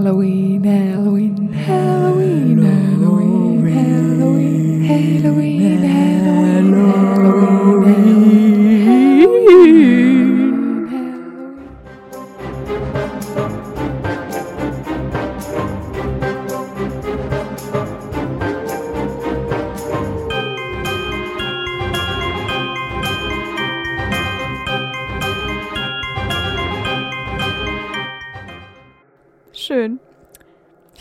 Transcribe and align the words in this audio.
Halloween, 0.00 0.64
Halloween, 0.64 1.52
Halloween, 1.52 2.56
Halloween, 2.56 2.79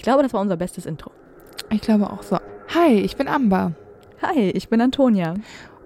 glaube, 0.10 0.24
das 0.24 0.34
war 0.34 0.42
unser 0.42 0.58
bestes 0.58 0.88
Intro. 0.88 1.12
Ich 1.70 1.82
glaube 1.82 2.10
auch 2.10 2.24
so. 2.24 2.40
Hi, 2.74 2.94
ich 2.94 3.16
bin 3.16 3.28
Amber 3.28 3.74
Hi, 4.24 4.50
ich 4.50 4.68
bin 4.68 4.82
Antonia. 4.82 5.36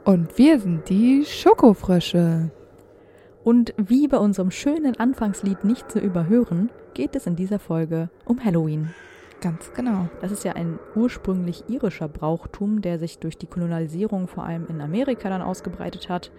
und 0.05 0.37
wir 0.37 0.61
sind 0.61 0.87
die 0.87 1.25
Schokofrösche. 1.25 2.49
Und 3.43 3.73
wie 3.75 4.07
bei 4.07 4.17
unserem 4.17 4.49
schönen 4.49 4.97
Anfangslied 4.97 5.65
nicht 5.65 5.91
zu 5.91 5.99
überhören, 5.99 6.69
geht 6.93 7.17
es 7.17 7.27
in 7.27 7.35
dieser 7.35 7.59
Folge 7.59 8.09
um 8.23 8.41
Halloween. 8.41 8.93
Ganz 9.41 9.73
genau. 9.73 10.07
Das 10.21 10.31
ist 10.31 10.45
ja 10.45 10.53
ein 10.53 10.79
ursprünglich 10.95 11.65
irischer 11.67 12.07
Brauchtum, 12.07 12.81
der 12.81 12.99
sich 12.99 13.19
durch 13.19 13.37
die 13.37 13.47
Kolonialisierung 13.47 14.29
vor 14.29 14.45
allem 14.45 14.67
in 14.69 14.79
Amerika 14.79 15.27
dann 15.27 15.41
ausgebreitet 15.41 16.07
hat. 16.07 16.31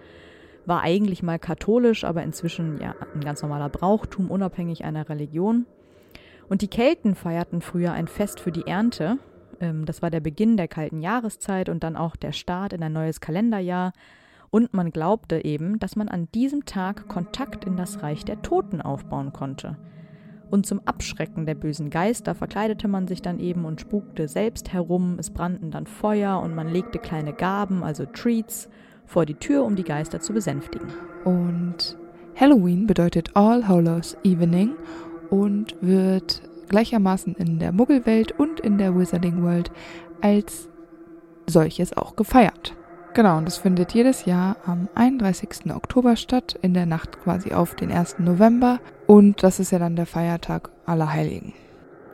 War 0.65 0.81
eigentlich 0.81 1.21
mal 1.21 1.37
katholisch, 1.37 2.03
aber 2.03 2.23
inzwischen 2.23 2.81
ja 2.81 2.95
ein 3.13 3.21
ganz 3.21 3.43
normaler 3.43 3.69
Brauchtum, 3.69 4.31
unabhängig 4.31 4.83
einer 4.83 5.07
Religion. 5.07 5.67
Und 6.49 6.61
die 6.61 6.67
Kelten 6.67 7.15
feierten 7.15 7.61
früher 7.61 7.93
ein 7.93 8.07
Fest 8.07 8.39
für 8.39 8.51
die 8.51 8.67
Ernte. 8.67 9.17
Ähm, 9.59 9.85
Das 9.85 10.01
war 10.01 10.09
der 10.09 10.19
Beginn 10.19 10.57
der 10.57 10.67
kalten 10.67 11.01
Jahreszeit 11.01 11.69
und 11.69 11.83
dann 11.83 11.95
auch 11.95 12.15
der 12.15 12.31
Start 12.31 12.73
in 12.73 12.83
ein 12.83 12.93
neues 12.93 13.19
Kalenderjahr. 13.19 13.93
Und 14.51 14.73
man 14.73 14.91
glaubte 14.91 15.43
eben, 15.43 15.79
dass 15.79 15.95
man 15.95 16.07
an 16.07 16.29
diesem 16.33 16.65
Tag 16.65 17.07
Kontakt 17.07 17.65
in 17.65 17.75
das 17.75 18.03
Reich 18.03 18.23
der 18.23 18.41
Toten 18.41 18.81
aufbauen 18.81 19.33
konnte. 19.33 19.77
Und 20.51 20.65
zum 20.65 20.79
Abschrecken 20.85 21.45
der 21.45 21.55
bösen 21.55 21.89
Geister 21.89 22.35
verkleidete 22.35 22.87
man 22.87 23.07
sich 23.07 23.21
dann 23.21 23.39
eben 23.39 23.65
und 23.65 23.81
spukte 23.81 24.27
selbst 24.27 24.71
herum, 24.71 25.17
es 25.19 25.31
brannten 25.31 25.71
dann 25.71 25.87
Feuer 25.87 26.39
und 26.39 26.53
man 26.55 26.69
legte 26.69 26.99
kleine 26.99 27.33
Gaben, 27.33 27.83
also 27.83 28.05
Treats, 28.05 28.69
vor 29.05 29.25
die 29.25 29.35
Tür, 29.35 29.65
um 29.65 29.75
die 29.75 29.83
Geister 29.83 30.19
zu 30.19 30.33
besänftigen. 30.33 30.87
Und 31.25 31.97
Halloween 32.35 32.85
bedeutet 32.87 33.35
All 33.35 33.67
Hallows 33.67 34.17
Evening 34.23 34.75
und 35.29 35.75
wird 35.81 36.41
gleichermaßen 36.69 37.35
in 37.35 37.59
der 37.59 37.71
Muggelwelt 37.71 38.31
und 38.31 38.59
in 38.59 38.77
der 38.77 38.97
Wizarding 38.97 39.43
World 39.43 39.71
als 40.21 40.69
solches 41.47 41.95
auch 41.95 42.15
gefeiert. 42.15 42.75
Genau, 43.13 43.37
und 43.37 43.45
das 43.45 43.57
findet 43.57 43.93
jedes 43.93 44.25
Jahr 44.25 44.57
am 44.65 44.89
31. 44.93 45.73
Oktober 45.73 46.17
statt, 46.17 46.59
in 46.61 46.73
der 46.73 46.85
Nacht 46.85 47.21
quasi 47.23 47.53
auf 47.53 47.73
den 47.73 47.89
1. 47.89 48.19
November. 48.19 48.79
Und 49.07 49.41
das 49.41 49.61
ist 49.61 49.71
ja 49.71 49.79
dann 49.79 49.95
der 49.95 50.05
Feiertag 50.05 50.69
aller 50.85 51.13
Heiligen. 51.13 51.53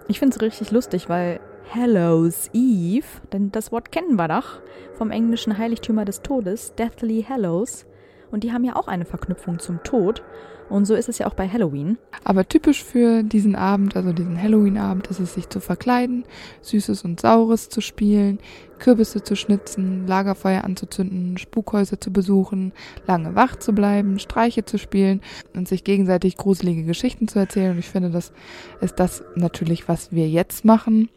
Ich 0.07 0.19
finde 0.19 0.35
es 0.35 0.41
richtig 0.41 0.69
lustig, 0.71 1.09
weil 1.09 1.39
Hallows 1.73 2.49
Eve, 2.53 3.07
denn 3.33 3.51
das 3.51 3.71
Wort 3.71 3.91
kennen 3.91 4.17
wir 4.17 4.27
doch 4.27 4.59
vom 4.93 5.09
englischen 5.09 5.57
Heiligtümer 5.57 6.05
des 6.05 6.21
Todes, 6.21 6.75
Deathly 6.75 7.25
Hallows. 7.27 7.85
Und 8.31 8.43
die 8.43 8.51
haben 8.53 8.63
ja 8.63 8.75
auch 8.75 8.87
eine 8.87 9.05
Verknüpfung 9.05 9.59
zum 9.59 9.83
Tod. 9.83 10.23
Und 10.69 10.85
so 10.85 10.95
ist 10.95 11.09
es 11.09 11.17
ja 11.17 11.27
auch 11.27 11.33
bei 11.33 11.49
Halloween. 11.49 11.97
Aber 12.23 12.47
typisch 12.47 12.81
für 12.81 13.23
diesen 13.23 13.57
Abend, 13.57 13.97
also 13.97 14.13
diesen 14.13 14.41
Halloween-Abend, 14.41 15.07
ist 15.07 15.19
es, 15.19 15.33
sich 15.33 15.49
zu 15.49 15.59
verkleiden, 15.59 16.23
Süßes 16.61 17.03
und 17.03 17.19
Saures 17.19 17.67
zu 17.67 17.81
spielen, 17.81 18.39
Kürbisse 18.79 19.21
zu 19.21 19.35
schnitzen, 19.35 20.07
Lagerfeuer 20.07 20.63
anzuzünden, 20.63 21.37
Spukhäuser 21.37 21.99
zu 21.99 22.13
besuchen, 22.13 22.71
lange 23.05 23.35
wach 23.35 23.57
zu 23.57 23.73
bleiben, 23.73 24.17
Streiche 24.17 24.63
zu 24.63 24.77
spielen 24.77 25.19
und 25.53 25.67
sich 25.67 25.83
gegenseitig 25.83 26.37
gruselige 26.37 26.83
Geschichten 26.85 27.27
zu 27.27 27.37
erzählen. 27.37 27.71
Und 27.73 27.79
ich 27.79 27.89
finde, 27.89 28.09
das 28.09 28.31
ist 28.79 28.97
das 28.97 29.23
natürlich, 29.35 29.89
was 29.89 30.13
wir 30.13 30.29
jetzt 30.29 30.63
machen. 30.63 31.09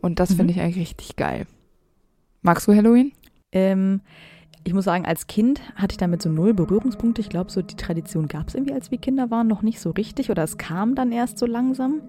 Und 0.00 0.20
das 0.20 0.30
Mhm. 0.30 0.36
finde 0.36 0.52
ich 0.52 0.60
eigentlich 0.60 0.78
richtig 0.90 1.16
geil. 1.16 1.46
Magst 2.42 2.68
du 2.68 2.72
Halloween? 2.72 3.10
Ähm, 3.50 4.00
ich 4.64 4.74
muss 4.74 4.84
sagen, 4.84 5.04
als 5.06 5.26
Kind 5.26 5.60
hatte 5.74 5.92
ich 5.92 5.96
damit 5.98 6.22
so 6.22 6.28
null 6.28 6.54
Berührungspunkte. 6.54 7.20
Ich 7.20 7.28
glaube, 7.28 7.50
so 7.50 7.62
die 7.62 7.74
Tradition 7.76 8.28
gab 8.28 8.48
es 8.48 8.54
irgendwie, 8.54 8.74
als 8.74 8.90
wir 8.90 8.98
Kinder 8.98 9.30
waren, 9.30 9.48
noch 9.48 9.62
nicht 9.62 9.80
so 9.80 9.90
richtig. 9.90 10.30
Oder 10.30 10.42
es 10.44 10.56
kam 10.58 10.94
dann 10.94 11.10
erst 11.12 11.38
so 11.38 11.46
langsam. 11.46 12.00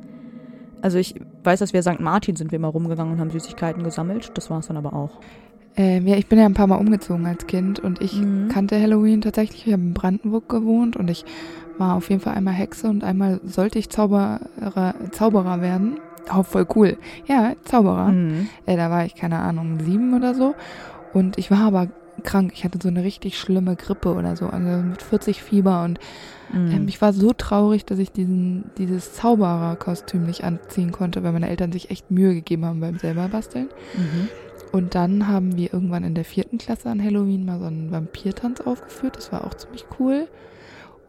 Also 0.81 0.97
ich 0.97 1.15
weiß, 1.43 1.59
dass 1.59 1.73
wir 1.73 1.81
St. 1.81 1.99
Martin 1.99 2.35
sind 2.35 2.51
wir 2.51 2.57
immer 2.57 2.67
rumgegangen 2.67 3.13
und 3.13 3.19
haben 3.19 3.31
Süßigkeiten 3.31 3.83
gesammelt. 3.83 4.31
Das 4.35 4.49
war 4.49 4.59
es 4.59 4.67
dann 4.67 4.77
aber 4.77 4.93
auch. 4.93 5.19
Ähm, 5.75 6.05
ja, 6.05 6.15
ich 6.17 6.27
bin 6.27 6.37
ja 6.37 6.45
ein 6.45 6.53
paar 6.53 6.67
Mal 6.67 6.75
umgezogen 6.75 7.25
als 7.25 7.47
Kind 7.47 7.79
und 7.79 8.01
ich 8.01 8.21
Mhm. 8.21 8.49
kannte 8.49 8.79
Halloween 8.79 9.21
tatsächlich. 9.21 9.65
Ich 9.65 9.73
habe 9.73 9.81
in 9.81 9.93
Brandenburg 9.95 10.47
gewohnt 10.49 10.95
und 10.95 11.09
ich 11.09 11.25
war 11.79 11.95
auf 11.95 12.09
jeden 12.09 12.21
Fall 12.21 12.35
einmal 12.35 12.53
Hexe 12.53 12.87
und 12.89 13.03
einmal 13.03 13.39
sollte 13.43 13.79
ich 13.79 13.89
Zauberer, 13.89 14.41
Zauberer 15.11 15.61
werden. 15.61 15.99
Oh, 16.31 16.43
voll 16.43 16.67
cool. 16.75 16.97
Ja, 17.25 17.53
Zauberer. 17.63 18.09
Mhm. 18.09 18.47
Äh, 18.67 18.77
da 18.77 18.91
war 18.91 19.05
ich, 19.05 19.15
keine 19.15 19.39
Ahnung, 19.39 19.79
sieben 19.79 20.13
oder 20.13 20.35
so. 20.35 20.53
Und 21.13 21.37
ich 21.39 21.49
war 21.49 21.61
aber 21.61 21.87
krank. 22.23 22.51
Ich 22.55 22.63
hatte 22.63 22.79
so 22.81 22.89
eine 22.89 23.03
richtig 23.03 23.37
schlimme 23.39 23.75
Grippe 23.75 24.13
oder 24.13 24.35
so, 24.35 24.47
also 24.47 24.83
mit 24.83 25.01
40 25.01 25.41
Fieber 25.41 25.83
und 25.83 25.99
ähm, 26.53 26.81
Mhm. 26.83 26.87
ich 26.87 27.01
war 27.01 27.13
so 27.13 27.33
traurig, 27.33 27.85
dass 27.85 27.97
ich 27.97 28.11
diesen, 28.11 28.65
dieses 28.77 29.13
Zaubererkostüm 29.13 30.25
nicht 30.25 30.43
anziehen 30.43 30.91
konnte, 30.91 31.23
weil 31.23 31.31
meine 31.31 31.49
Eltern 31.49 31.71
sich 31.71 31.89
echt 31.89 32.11
Mühe 32.11 32.33
gegeben 32.35 32.65
haben 32.65 32.79
beim 32.79 32.99
selber 32.99 33.27
basteln. 33.27 33.69
Mhm. 33.97 34.29
Und 34.71 34.95
dann 34.95 35.27
haben 35.27 35.55
wir 35.55 35.73
irgendwann 35.73 36.03
in 36.03 36.15
der 36.15 36.25
vierten 36.25 36.57
Klasse 36.57 36.89
an 36.89 37.03
Halloween 37.03 37.45
mal 37.45 37.59
so 37.59 37.65
einen 37.65 37.91
Vampirtanz 37.91 38.61
aufgeführt. 38.61 39.17
Das 39.17 39.31
war 39.31 39.45
auch 39.45 39.53
ziemlich 39.55 39.85
cool. 39.99 40.27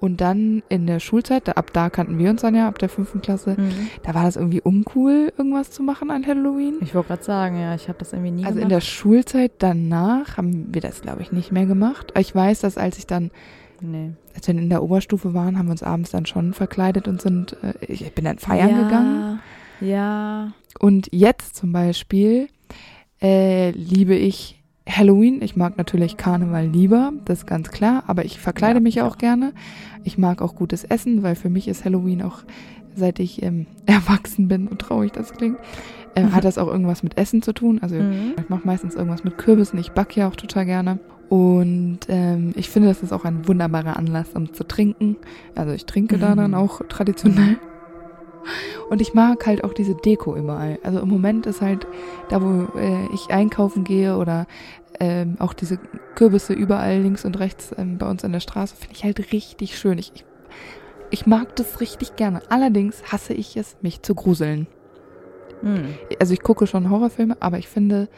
Und 0.04 0.20
dann 0.20 0.62
in 0.68 0.86
der 0.86 1.00
Schulzeit, 1.00 1.48
da, 1.48 1.52
ab 1.52 1.72
da 1.72 1.88
kannten 1.88 2.18
wir 2.18 2.28
uns 2.28 2.42
dann 2.42 2.54
ja, 2.54 2.68
ab 2.68 2.78
der 2.78 2.90
fünften 2.90 3.22
Klasse, 3.22 3.56
Mhm. 3.58 3.88
da 4.02 4.14
war 4.14 4.24
das 4.24 4.36
irgendwie 4.36 4.60
uncool, 4.60 5.32
irgendwas 5.38 5.70
zu 5.70 5.82
machen 5.82 6.10
an 6.10 6.26
Halloween. 6.26 6.74
Ich 6.82 6.94
wollte 6.94 7.08
gerade 7.08 7.24
sagen, 7.24 7.58
ja, 7.58 7.74
ich 7.74 7.88
habe 7.88 7.98
das 8.00 8.12
irgendwie 8.12 8.32
nie 8.32 8.44
Also 8.44 8.58
in 8.58 8.68
gemacht. 8.68 8.72
der 8.72 8.80
Schulzeit 8.82 9.52
danach 9.60 10.36
haben 10.36 10.74
wir 10.74 10.82
das, 10.82 11.00
glaube 11.00 11.22
ich, 11.22 11.32
nicht 11.32 11.52
mehr 11.52 11.64
gemacht. 11.64 12.12
Ich 12.18 12.34
weiß, 12.34 12.60
dass 12.60 12.76
als 12.76 12.98
ich 12.98 13.06
dann, 13.06 13.30
nee. 13.80 14.12
als 14.34 14.46
wir 14.46 14.54
in 14.54 14.68
der 14.68 14.82
Oberstufe 14.82 15.32
waren, 15.32 15.56
haben 15.58 15.68
wir 15.68 15.72
uns 15.72 15.82
abends 15.82 16.10
dann 16.10 16.26
schon 16.26 16.52
verkleidet 16.52 17.08
und 17.08 17.22
sind, 17.22 17.56
äh, 17.62 17.72
ich 17.86 18.12
bin 18.14 18.26
dann 18.26 18.36
feiern 18.38 18.70
ja, 18.72 18.82
gegangen. 18.82 19.40
Ja. 19.80 20.52
Und 20.80 21.08
jetzt 21.12 21.56
zum 21.56 21.72
Beispiel 21.72 22.48
äh, 23.22 23.70
liebe 23.70 24.14
ich 24.16 24.60
Halloween. 24.88 25.40
Ich 25.42 25.56
mag 25.56 25.78
natürlich 25.78 26.16
Karneval 26.16 26.66
lieber, 26.66 27.12
das 27.24 27.40
ist 27.40 27.46
ganz 27.46 27.70
klar, 27.70 28.04
aber 28.06 28.24
ich 28.24 28.38
verkleide 28.38 28.74
Ja, 28.78 28.80
mich 28.82 28.96
ich 28.96 29.02
auch 29.02 29.12
auch. 29.12 29.18
gerne. 29.18 29.52
Ich 30.04 30.18
mag 30.18 30.42
auch 30.42 30.54
gutes 30.54 30.84
Essen, 30.84 31.22
weil 31.22 31.36
für 31.36 31.48
mich 31.48 31.68
ist 31.68 31.84
Halloween 31.84 32.22
auch, 32.22 32.40
seit 32.94 33.18
ich 33.18 33.42
ähm, 33.42 33.66
erwachsen 33.86 34.46
bin, 34.48 34.68
so 34.68 34.74
traurig 34.74 35.12
das 35.12 35.32
klingt, 35.32 35.58
äh, 36.14 36.24
hat 36.32 36.44
das 36.44 36.58
auch 36.58 36.68
irgendwas 36.68 37.02
mit 37.02 37.16
Essen 37.16 37.40
zu 37.42 37.52
tun. 37.54 37.78
Also 37.82 37.96
Mhm. 37.96 38.34
ich 38.38 38.48
mache 38.48 38.66
meistens 38.66 38.94
irgendwas 38.94 39.24
mit 39.24 39.38
Kürbissen. 39.38 39.78
Ich 39.78 39.92
backe 39.92 40.20
ja 40.20 40.28
auch 40.28 40.36
total 40.36 40.66
gerne. 40.66 40.98
Und 41.30 42.00
ähm, 42.08 42.52
ich 42.54 42.68
finde, 42.68 42.88
das 42.88 43.02
ist 43.02 43.12
auch 43.12 43.24
ein 43.24 43.48
wunderbarer 43.48 43.96
Anlass, 43.96 44.28
um 44.34 44.52
zu 44.52 44.62
trinken. 44.64 45.16
Also 45.54 45.72
ich 45.72 45.86
trinke 45.86 46.18
da 46.18 46.32
Mhm. 46.34 46.38
dann 46.38 46.54
auch 46.54 46.82
traditionell. 46.88 47.58
Und 48.90 49.00
ich 49.00 49.14
mag 49.14 49.46
halt 49.46 49.64
auch 49.64 49.72
diese 49.72 49.94
Deko 49.94 50.36
überall. 50.36 50.78
Also 50.82 51.00
im 51.00 51.08
Moment 51.08 51.46
ist 51.46 51.62
halt 51.62 51.86
da, 52.28 52.42
wo 52.42 52.78
äh, 52.78 53.06
ich 53.14 53.30
einkaufen 53.30 53.84
gehe 53.84 54.18
oder 54.18 54.46
ähm, 55.00 55.36
auch 55.38 55.52
diese 55.52 55.78
Kürbisse 56.14 56.52
überall 56.52 57.00
links 57.00 57.24
und 57.24 57.38
rechts 57.38 57.74
ähm, 57.76 57.98
bei 57.98 58.08
uns 58.08 58.24
an 58.24 58.32
der 58.32 58.40
Straße, 58.40 58.76
finde 58.76 58.94
ich 58.94 59.04
halt 59.04 59.32
richtig 59.32 59.78
schön. 59.78 59.98
Ich, 59.98 60.12
ich, 60.14 60.24
ich 61.10 61.26
mag 61.26 61.56
das 61.56 61.80
richtig 61.80 62.16
gerne. 62.16 62.42
Allerdings 62.48 63.02
hasse 63.10 63.34
ich 63.34 63.56
es, 63.56 63.76
mich 63.82 64.02
zu 64.02 64.14
gruseln. 64.14 64.66
Mhm. 65.62 65.94
Also 66.20 66.32
ich 66.32 66.42
gucke 66.42 66.66
schon 66.66 66.90
Horrorfilme, 66.90 67.36
aber 67.40 67.58
ich 67.58 67.68
finde, 67.68 68.08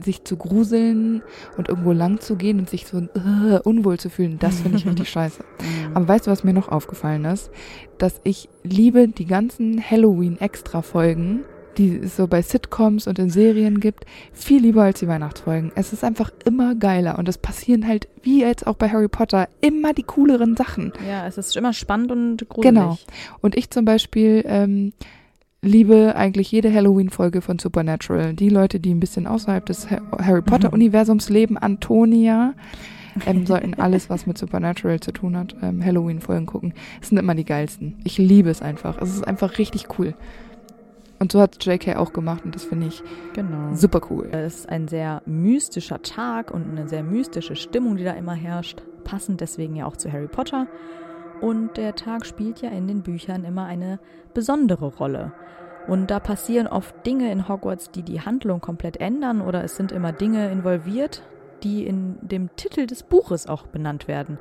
sich 0.00 0.24
zu 0.24 0.36
gruseln 0.36 1.22
und 1.56 1.68
irgendwo 1.68 1.92
lang 1.92 2.20
zu 2.20 2.36
gehen 2.36 2.60
und 2.60 2.70
sich 2.70 2.86
so 2.86 2.98
äh, 2.98 3.58
unwohl 3.64 3.98
zu 3.98 4.10
fühlen, 4.10 4.38
das 4.38 4.60
finde 4.60 4.78
ich 4.78 4.86
richtig 4.86 5.10
scheiße. 5.10 5.42
Mhm. 5.42 5.96
Aber 5.96 6.08
weißt 6.08 6.26
du, 6.26 6.30
was 6.30 6.44
mir 6.44 6.52
noch 6.52 6.68
aufgefallen 6.68 7.24
ist? 7.24 7.50
Dass 7.98 8.20
ich 8.24 8.48
liebe 8.62 9.08
die 9.08 9.26
ganzen 9.26 9.82
Halloween-Extra-Folgen, 9.82 11.44
die 11.78 11.96
es 11.96 12.16
so 12.16 12.26
bei 12.26 12.42
Sitcoms 12.42 13.06
und 13.06 13.18
in 13.18 13.30
Serien 13.30 13.80
gibt, 13.80 14.04
viel 14.32 14.60
lieber 14.60 14.82
als 14.82 14.98
die 15.00 15.08
Weihnachtsfolgen. 15.08 15.72
Es 15.76 15.92
ist 15.92 16.04
einfach 16.04 16.30
immer 16.44 16.74
geiler 16.74 17.18
und 17.18 17.28
es 17.28 17.38
passieren 17.38 17.86
halt, 17.86 18.08
wie 18.22 18.40
jetzt 18.40 18.66
auch 18.66 18.74
bei 18.74 18.88
Harry 18.90 19.08
Potter, 19.08 19.48
immer 19.60 19.94
die 19.94 20.02
cooleren 20.02 20.56
Sachen. 20.56 20.92
Ja, 21.08 21.26
es 21.26 21.38
ist 21.38 21.56
immer 21.56 21.72
spannend 21.72 22.10
und 22.12 22.48
gruselig. 22.48 22.74
Genau. 22.74 22.98
Und 23.40 23.56
ich 23.56 23.70
zum 23.70 23.84
Beispiel 23.84 24.42
ähm, 24.46 24.92
liebe 25.62 26.14
eigentlich 26.16 26.50
jede 26.52 26.72
Halloween-Folge 26.72 27.40
von 27.42 27.58
Supernatural. 27.58 28.34
Die 28.34 28.48
Leute, 28.48 28.78
die 28.80 28.94
ein 28.94 29.00
bisschen 29.00 29.26
außerhalb 29.26 29.64
des 29.66 29.90
Ha- 29.90 30.00
Harry 30.20 30.42
Potter-Universums 30.42 31.28
leben, 31.30 31.58
Antonia, 31.58 32.54
ähm, 33.26 33.46
sollten 33.46 33.74
alles, 33.74 34.08
was 34.10 34.26
mit 34.26 34.38
Supernatural 34.38 35.00
zu 35.00 35.12
tun 35.12 35.36
hat, 35.36 35.56
ähm, 35.62 35.84
Halloween-Folgen 35.84 36.46
gucken. 36.46 36.74
Es 37.00 37.08
sind 37.08 37.18
immer 37.18 37.34
die 37.34 37.44
geilsten. 37.44 37.96
Ich 38.04 38.18
liebe 38.18 38.50
es 38.50 38.62
einfach. 38.62 39.00
Es 39.02 39.10
ist 39.14 39.26
einfach 39.26 39.58
richtig 39.58 39.86
cool. 39.98 40.14
Und 41.18 41.32
so 41.32 41.40
hat 41.40 41.64
JK 41.64 41.96
auch 41.96 42.12
gemacht 42.12 42.44
und 42.44 42.54
das 42.54 42.64
finde 42.64 42.86
ich 42.86 43.02
Genau. 43.34 43.74
super 43.74 44.00
cool. 44.10 44.28
Es 44.30 44.60
ist 44.60 44.68
ein 44.68 44.86
sehr 44.88 45.22
mystischer 45.26 46.00
Tag 46.02 46.50
und 46.52 46.70
eine 46.70 46.88
sehr 46.88 47.02
mystische 47.02 47.56
Stimmung, 47.56 47.96
die 47.96 48.04
da 48.04 48.12
immer 48.12 48.34
herrscht. 48.34 48.82
Passend 49.04 49.40
deswegen 49.40 49.74
ja 49.74 49.86
auch 49.86 49.96
zu 49.96 50.12
Harry 50.12 50.28
Potter. 50.28 50.66
Und 51.40 51.76
der 51.76 51.94
Tag 51.94 52.26
spielt 52.26 52.62
ja 52.62 52.70
in 52.70 52.86
den 52.88 53.02
Büchern 53.02 53.44
immer 53.44 53.64
eine 53.64 53.98
besondere 54.34 54.86
Rolle. 54.86 55.32
Und 55.86 56.10
da 56.10 56.20
passieren 56.20 56.66
oft 56.66 57.06
Dinge 57.06 57.32
in 57.32 57.48
Hogwarts, 57.48 57.90
die 57.90 58.02
die 58.02 58.20
Handlung 58.20 58.60
komplett 58.60 58.98
ändern 58.98 59.40
oder 59.40 59.64
es 59.64 59.76
sind 59.76 59.90
immer 59.90 60.12
Dinge 60.12 60.50
involviert, 60.50 61.22
die 61.62 61.86
in 61.86 62.16
dem 62.20 62.54
Titel 62.56 62.86
des 62.86 63.02
Buches 63.02 63.46
auch 63.46 63.66
benannt 63.66 64.06
werden. 64.06 64.38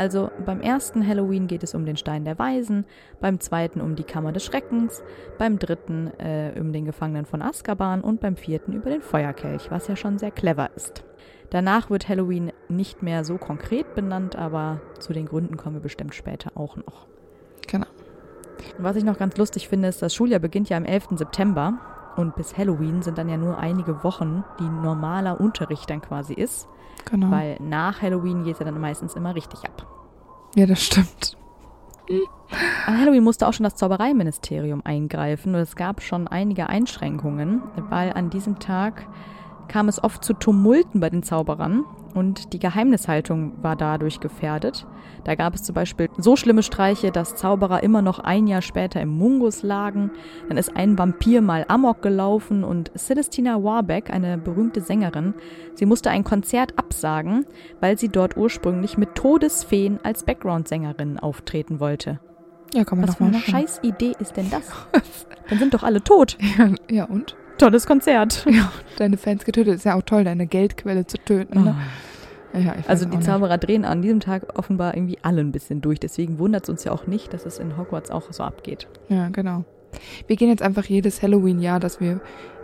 Also 0.00 0.30
beim 0.46 0.62
ersten 0.62 1.06
Halloween 1.06 1.46
geht 1.46 1.62
es 1.62 1.74
um 1.74 1.84
den 1.84 1.98
Stein 1.98 2.24
der 2.24 2.38
Weisen, 2.38 2.86
beim 3.20 3.38
zweiten 3.38 3.82
um 3.82 3.96
die 3.96 4.02
Kammer 4.02 4.32
des 4.32 4.46
Schreckens, 4.46 5.02
beim 5.36 5.58
dritten 5.58 6.10
äh, 6.18 6.58
um 6.58 6.72
den 6.72 6.86
Gefangenen 6.86 7.26
von 7.26 7.42
Azkaban 7.42 8.00
und 8.00 8.18
beim 8.18 8.34
vierten 8.34 8.72
über 8.72 8.88
den 8.88 9.02
Feuerkelch, 9.02 9.70
was 9.70 9.88
ja 9.88 9.96
schon 9.96 10.16
sehr 10.16 10.30
clever 10.30 10.70
ist. 10.74 11.04
Danach 11.50 11.90
wird 11.90 12.08
Halloween 12.08 12.50
nicht 12.70 13.02
mehr 13.02 13.24
so 13.24 13.36
konkret 13.36 13.94
benannt, 13.94 14.36
aber 14.36 14.80
zu 15.00 15.12
den 15.12 15.26
Gründen 15.26 15.58
kommen 15.58 15.76
wir 15.76 15.82
bestimmt 15.82 16.14
später 16.14 16.52
auch 16.54 16.76
noch. 16.76 17.06
Genau. 17.68 17.88
Und 18.78 18.84
was 18.84 18.96
ich 18.96 19.04
noch 19.04 19.18
ganz 19.18 19.36
lustig 19.36 19.68
finde, 19.68 19.88
ist, 19.88 20.00
das 20.00 20.14
Schuljahr 20.14 20.40
beginnt 20.40 20.70
ja 20.70 20.78
am 20.78 20.86
11. 20.86 21.08
September 21.16 21.78
und 22.20 22.36
bis 22.36 22.56
Halloween 22.56 23.02
sind 23.02 23.18
dann 23.18 23.28
ja 23.28 23.36
nur 23.36 23.58
einige 23.58 24.04
Wochen, 24.04 24.44
die 24.60 24.68
normaler 24.68 25.40
Unterricht 25.40 25.88
dann 25.90 26.00
quasi 26.02 26.34
ist, 26.34 26.68
Genau. 27.10 27.30
weil 27.30 27.56
nach 27.60 28.02
Halloween 28.02 28.44
geht 28.44 28.54
es 28.54 28.58
ja 28.60 28.66
dann 28.66 28.80
meistens 28.80 29.14
immer 29.14 29.34
richtig 29.34 29.64
ab. 29.64 29.86
Ja, 30.54 30.66
das 30.66 30.82
stimmt. 30.82 31.36
An 32.86 32.98
Halloween 33.00 33.22
musste 33.22 33.46
auch 33.46 33.52
schon 33.52 33.64
das 33.64 33.76
Zaubereiministerium 33.76 34.82
eingreifen 34.84 35.54
und 35.54 35.60
es 35.60 35.76
gab 35.76 36.02
schon 36.02 36.26
einige 36.26 36.68
Einschränkungen, 36.68 37.62
weil 37.88 38.12
an 38.12 38.30
diesem 38.30 38.58
Tag 38.58 39.06
kam 39.70 39.88
es 39.88 40.02
oft 40.02 40.24
zu 40.24 40.34
Tumulten 40.34 40.98
bei 40.98 41.08
den 41.10 41.22
Zauberern 41.22 41.84
und 42.12 42.52
die 42.52 42.58
Geheimnishaltung 42.58 43.52
war 43.62 43.76
dadurch 43.76 44.18
gefährdet. 44.18 44.84
Da 45.22 45.36
gab 45.36 45.54
es 45.54 45.62
zum 45.62 45.76
Beispiel 45.76 46.08
so 46.18 46.34
schlimme 46.34 46.64
Streiche, 46.64 47.12
dass 47.12 47.36
Zauberer 47.36 47.84
immer 47.84 48.02
noch 48.02 48.18
ein 48.18 48.48
Jahr 48.48 48.62
später 48.62 49.00
im 49.00 49.10
Mungus 49.10 49.62
lagen. 49.62 50.10
Dann 50.48 50.56
ist 50.58 50.76
ein 50.76 50.98
Vampir 50.98 51.40
mal 51.40 51.64
amok 51.68 52.02
gelaufen 52.02 52.64
und 52.64 52.90
Celestina 52.96 53.62
Warbeck, 53.62 54.10
eine 54.10 54.38
berühmte 54.38 54.80
Sängerin, 54.80 55.34
sie 55.74 55.86
musste 55.86 56.10
ein 56.10 56.24
Konzert 56.24 56.76
absagen, 56.76 57.46
weil 57.78 57.96
sie 57.96 58.08
dort 58.08 58.36
ursprünglich 58.36 58.98
mit 58.98 59.14
Todesfeen 59.14 60.00
als 60.02 60.24
Background-Sängerin 60.24 61.20
auftreten 61.20 61.78
wollte. 61.78 62.18
Ja, 62.74 62.84
kann 62.84 62.98
man 62.98 63.08
Was 63.08 63.16
für 63.16 63.24
eine 63.24 63.38
machen. 63.38 63.50
scheiß 63.50 63.80
Idee 63.82 64.14
ist 64.18 64.36
denn 64.36 64.50
das? 64.50 64.64
Dann 65.48 65.58
sind 65.58 65.74
doch 65.74 65.84
alle 65.84 66.02
tot. 66.02 66.38
Ja, 66.58 66.70
ja, 66.90 67.04
und? 67.04 67.36
Tolles 67.60 67.86
Konzert. 67.86 68.46
Ja, 68.50 68.72
deine 68.96 69.16
Fans 69.16 69.44
getötet. 69.44 69.74
Ist 69.76 69.84
ja 69.84 69.94
auch 69.94 70.02
toll, 70.02 70.24
deine 70.24 70.46
Geldquelle 70.46 71.06
zu 71.06 71.18
töten. 71.18 71.64
Ne? 71.64 71.76
Ja, 72.52 72.60
ich 72.60 72.66
weiß 72.78 72.88
Also 72.88 73.04
die 73.04 73.16
nicht. 73.16 73.24
Zauberer 73.26 73.58
drehen 73.58 73.84
an 73.84 74.02
diesem 74.02 74.20
Tag 74.20 74.58
offenbar 74.58 74.94
irgendwie 74.96 75.18
alle 75.22 75.40
ein 75.40 75.52
bisschen 75.52 75.80
durch. 75.80 76.00
Deswegen 76.00 76.38
wundert 76.38 76.64
es 76.64 76.68
uns 76.70 76.84
ja 76.84 76.92
auch 76.92 77.06
nicht, 77.06 77.32
dass 77.32 77.46
es 77.46 77.58
in 77.58 77.76
Hogwarts 77.76 78.10
auch 78.10 78.32
so 78.32 78.42
abgeht. 78.42 78.88
Ja, 79.08 79.28
genau. 79.28 79.64
Wir 80.26 80.36
gehen 80.36 80.48
jetzt 80.48 80.62
einfach 80.62 80.84
jedes 80.84 81.22
Halloween-Jahr, 81.22 81.80
das 81.80 82.00
wir 82.00 82.20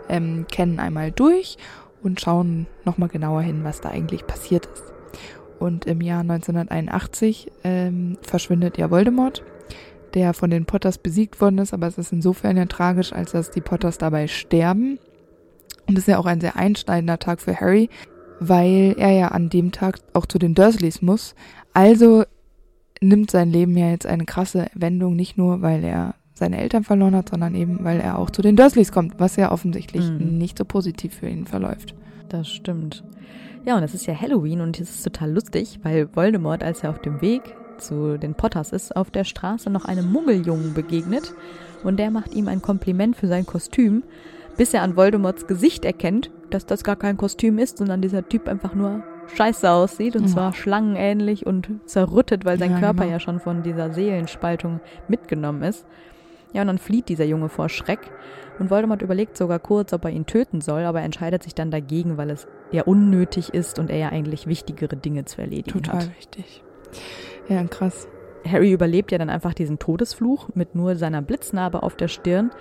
ähm, 0.09 0.45
kennen, 0.51 0.79
einmal 0.79 1.11
durch 1.11 1.57
und 2.03 2.19
schauen 2.21 2.67
nochmal 2.85 3.09
genauer 3.09 3.41
hin, 3.41 3.63
was 3.63 3.81
da 3.81 3.89
eigentlich 3.89 4.25
passiert 4.27 4.65
ist. 4.67 4.93
Und 5.59 5.85
im 5.85 6.01
Jahr 6.01 6.21
1981 6.21 7.51
ähm, 7.63 8.17
verschwindet 8.21 8.77
ja 8.77 8.91
Voldemort, 8.91 9.43
der 10.17 10.33
von 10.33 10.49
den 10.49 10.65
Potters 10.65 10.97
besiegt 10.97 11.39
worden 11.39 11.59
ist, 11.59 11.73
aber 11.73 11.85
es 11.87 11.99
ist 11.99 12.11
insofern 12.11 12.57
ja 12.57 12.65
tragisch, 12.65 13.13
als 13.13 13.31
dass 13.33 13.51
die 13.51 13.61
Potters 13.61 13.99
dabei 13.99 14.27
sterben. 14.27 14.97
Und 15.87 15.93
es 15.97 15.99
ist 15.99 16.07
ja 16.07 16.17
auch 16.17 16.25
ein 16.25 16.41
sehr 16.41 16.55
einschneidender 16.55 17.19
Tag 17.19 17.39
für 17.39 17.55
Harry, 17.55 17.89
weil 18.39 18.95
er 18.97 19.11
ja 19.11 19.27
an 19.29 19.49
dem 19.49 19.71
Tag 19.71 19.99
auch 20.13 20.25
zu 20.25 20.39
den 20.39 20.55
Dursleys 20.55 21.01
muss. 21.03 21.35
Also 21.73 22.23
nimmt 22.99 23.29
sein 23.29 23.51
Leben 23.51 23.77
ja 23.77 23.91
jetzt 23.91 24.07
eine 24.07 24.25
krasse 24.25 24.67
Wendung, 24.73 25.15
nicht 25.15 25.37
nur, 25.37 25.61
weil 25.61 25.83
er 25.83 26.15
seine 26.33 26.57
Eltern 26.57 26.83
verloren 26.83 27.15
hat, 27.15 27.29
sondern 27.29 27.53
eben, 27.55 27.83
weil 27.83 27.99
er 27.99 28.17
auch 28.17 28.31
zu 28.31 28.41
den 28.41 28.55
Dursleys 28.55 28.91
kommt, 28.91 29.19
was 29.19 29.35
ja 29.35 29.51
offensichtlich 29.51 30.09
Mhm. 30.09 30.37
nicht 30.37 30.57
so 30.57 30.65
positiv 30.65 31.13
für 31.13 31.29
ihn 31.29 31.45
verläuft. 31.45 31.95
Das 32.29 32.49
stimmt. 32.49 33.03
Ja, 33.65 33.77
und 33.77 33.83
es 33.83 33.93
ist 33.93 34.05
ja 34.07 34.19
Halloween 34.19 34.61
und 34.61 34.79
es 34.79 34.89
ist 34.89 35.03
total 35.03 35.31
lustig, 35.31 35.79
weil 35.83 36.09
Voldemort, 36.15 36.63
als 36.63 36.83
er 36.83 36.89
auf 36.89 36.99
dem 37.01 37.21
Weg 37.21 37.41
zu 37.77 38.17
den 38.17 38.35
Potters 38.35 38.71
ist, 38.71 38.95
auf 38.95 39.11
der 39.11 39.23
Straße 39.23 39.69
noch 39.69 39.85
einem 39.85 40.11
Muggeljungen 40.11 40.73
begegnet 40.73 41.33
und 41.83 41.97
der 41.97 42.11
macht 42.11 42.33
ihm 42.33 42.47
ein 42.47 42.61
Kompliment 42.61 43.15
für 43.15 43.27
sein 43.27 43.45
Kostüm, 43.45 44.03
bis 44.57 44.73
er 44.73 44.81
an 44.81 44.95
Voldemorts 44.95 45.47
Gesicht 45.47 45.85
erkennt, 45.85 46.31
dass 46.49 46.65
das 46.65 46.83
gar 46.83 46.95
kein 46.95 47.17
Kostüm 47.17 47.59
ist, 47.59 47.77
sondern 47.77 48.01
dieser 48.01 48.27
Typ 48.27 48.47
einfach 48.47 48.73
nur 48.73 49.03
scheiße 49.35 49.69
aussieht 49.69 50.15
und 50.15 50.23
Ja. 50.23 50.27
zwar 50.29 50.53
schlangenähnlich 50.53 51.45
und 51.45 51.69
zerrüttet, 51.85 52.45
weil 52.45 52.57
sein 52.57 52.71
Ja, 52.71 52.79
Körper 52.79 53.01
genau. 53.03 53.11
ja 53.13 53.19
schon 53.19 53.39
von 53.39 53.61
dieser 53.61 53.91
Seelenspaltung 53.93 54.79
mitgenommen 55.07 55.63
ist. 55.63 55.85
Ja, 56.53 56.61
und 56.61 56.67
dann 56.67 56.77
flieht 56.77 57.09
dieser 57.09 57.25
Junge 57.25 57.49
vor 57.49 57.67
Schreck 57.67 57.99
und 58.57 58.69
Voldemort 58.71 59.01
überlegt 59.01 59.35
sogar 59.37 59.59
kurz, 59.59 59.91
ob 59.91 60.05
er 60.05 60.11
ihn 60.11 60.25
töten 60.25 60.61
soll, 60.61 60.83
aber 60.85 60.99
er 60.99 61.05
entscheidet 61.05 61.43
sich 61.43 61.53
dann 61.53 61.69
dagegen, 61.71 62.15
weil 62.17 62.29
es 62.29 62.47
ja 62.71 62.83
unnötig 62.83 63.53
ist 63.53 63.79
und 63.79 63.89
er 63.91 63.97
ja 63.97 64.09
eigentlich 64.09 64.47
wichtigere 64.47 64.95
Dinge 64.95 65.25
zu 65.25 65.41
erledigen 65.41 65.83
Total 65.83 66.03
hat. 66.03 66.17
wichtig. 66.17 66.63
Ja, 67.49 67.63
krass. 67.63 68.07
Harry 68.45 68.71
überlebt 68.71 69.11
ja 69.11 69.17
dann 69.17 69.29
einfach 69.29 69.53
diesen 69.53 69.79
Todesfluch 69.79 70.49
mit 70.53 70.75
nur 70.75 70.95
seiner 70.95 71.21
Blitznarbe 71.21 71.83
auf 71.83 71.95
der 71.95 72.07
Stirn, 72.07 72.51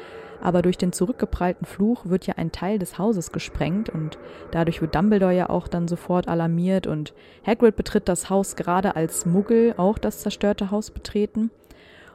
aber 0.40 0.62
durch 0.62 0.78
den 0.78 0.92
zurückgeprallten 0.92 1.66
Fluch 1.66 2.06
wird 2.06 2.26
ja 2.26 2.34
ein 2.36 2.52
Teil 2.52 2.78
des 2.78 2.98
Hauses 2.98 3.32
gesprengt 3.32 3.88
und 3.88 4.18
dadurch 4.50 4.80
wird 4.80 4.94
Dumbledore 4.94 5.34
ja 5.34 5.50
auch 5.50 5.68
dann 5.68 5.88
sofort 5.88 6.28
alarmiert 6.28 6.86
und 6.86 7.14
Hagrid 7.46 7.76
betritt 7.76 8.08
das 8.08 8.30
Haus 8.30 8.56
gerade 8.56 8.96
als 8.96 9.26
Muggel 9.26 9.74
auch 9.76 9.98
das 9.98 10.20
zerstörte 10.20 10.70
Haus 10.70 10.90
betreten. 10.90 11.50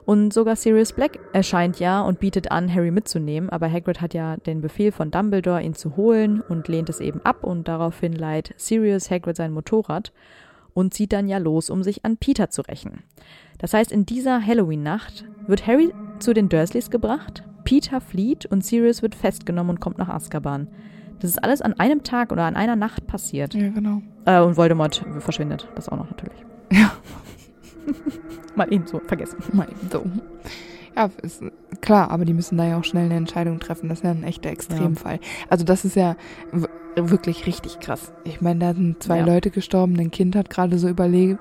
Und 0.03 0.34
sogar 0.34 0.55
Sirius 0.55 0.93
Black 0.93 1.19
erscheint 1.31 1.79
ja 1.79 2.01
und 2.01 2.19
bietet 2.19 2.51
an, 2.51 2.74
Harry 2.74 2.89
mitzunehmen, 2.89 3.50
aber 3.50 3.72
Hagrid 3.72 4.01
hat 4.01 4.13
ja 4.13 4.38
den 4.38 4.62
Befehl 4.62 4.91
von 4.91 5.12
Dumbledore, 5.12 5.62
ihn 5.62 5.75
zu 5.75 5.96
holen 5.96 6.41
und 6.41 6.67
lehnt 6.67 6.89
es 6.89 7.00
eben 7.00 7.22
ab 7.24 7.43
und 7.43 7.67
daraufhin 7.67 8.13
leiht 8.13 8.53
Sirius 8.57 9.12
Hagrid 9.12 9.36
sein 9.36 9.53
Motorrad 9.53 10.12
und 10.74 10.94
zieht 10.94 11.13
dann 11.13 11.28
ja 11.28 11.38
los, 11.38 11.70
um 11.70 11.84
sich 11.84 12.06
an 12.06 12.18
Peter 12.18 12.50
zu 12.50 12.62
rächen. 12.62 13.04
Das 13.58 13.74
heißt, 13.74 13.92
in 13.92 14.06
dieser 14.06 14.46
Halloween-Nacht 14.46 15.25
wird 15.48 15.68
Harry 15.68 15.94
zu 16.20 16.34
den 16.34 16.50
Dursleys 16.50 16.90
gebracht, 16.90 17.44
Peter 17.63 18.01
flieht 18.01 18.46
und 18.46 18.66
Sirius 18.66 19.01
wird 19.01 19.16
festgenommen 19.16 19.72
und 19.72 19.80
kommt 19.80 19.98
nach 19.98 20.10
Azkaban. 20.10 20.68
Das 21.20 21.30
ist 21.30 21.44
alles 21.44 21.62
an 21.62 21.74
einem 21.74 22.04
Tag 22.04 22.32
oder 22.32 22.46
an 22.46 22.56
einer 22.56 22.75
Nacht 22.75 23.06
passiert. 23.06 23.54
Ja, 23.54 23.70
genau. 23.70 24.01
Äh, 24.25 24.42
und 24.42 24.58
Voldemort 24.58 25.06
verschwindet. 25.20 25.68
Das 25.75 25.88
auch 25.88 25.98
noch 25.98 26.10
natürlich. 26.10 26.44
Ja. 26.72 26.92
Mal 28.56 28.74
eben 28.74 28.88
so 28.88 29.00
vergessen. 29.00 29.38
Mal 29.54 29.68
eben 29.70 29.90
so. 29.92 30.04
Ja, 30.95 31.10
ist 31.21 31.41
klar, 31.81 32.12
aber 32.12 32.25
die 32.25 32.33
müssen 32.33 32.57
da 32.57 32.65
ja 32.65 32.77
auch 32.77 32.83
schnell 32.83 33.05
eine 33.05 33.15
Entscheidung 33.15 33.60
treffen. 33.60 33.88
Das 33.89 34.00
ist 34.00 34.03
ja 34.03 34.12
ein 34.12 34.24
echter 34.24 34.50
Extremfall. 34.50 35.19
Also 35.50 35.63
das 35.65 35.86
ist 35.86 35.95
ja 35.95 36.15
wirklich 36.95 37.45
richtig 37.48 37.79
krass. 37.79 38.12
Ich 38.25 38.41
meine, 38.41 38.60
da 38.60 38.74
sind 38.74 39.01
zwei 39.01 39.19
Ja. 39.19 39.25
Leute 39.25 39.50
gestorben, 39.51 39.98
ein 40.00 40.12
Kind 40.12 40.36
hat 40.36 40.50
gerade 40.50 40.77
so 40.77 40.89
überlebt. 40.89 41.39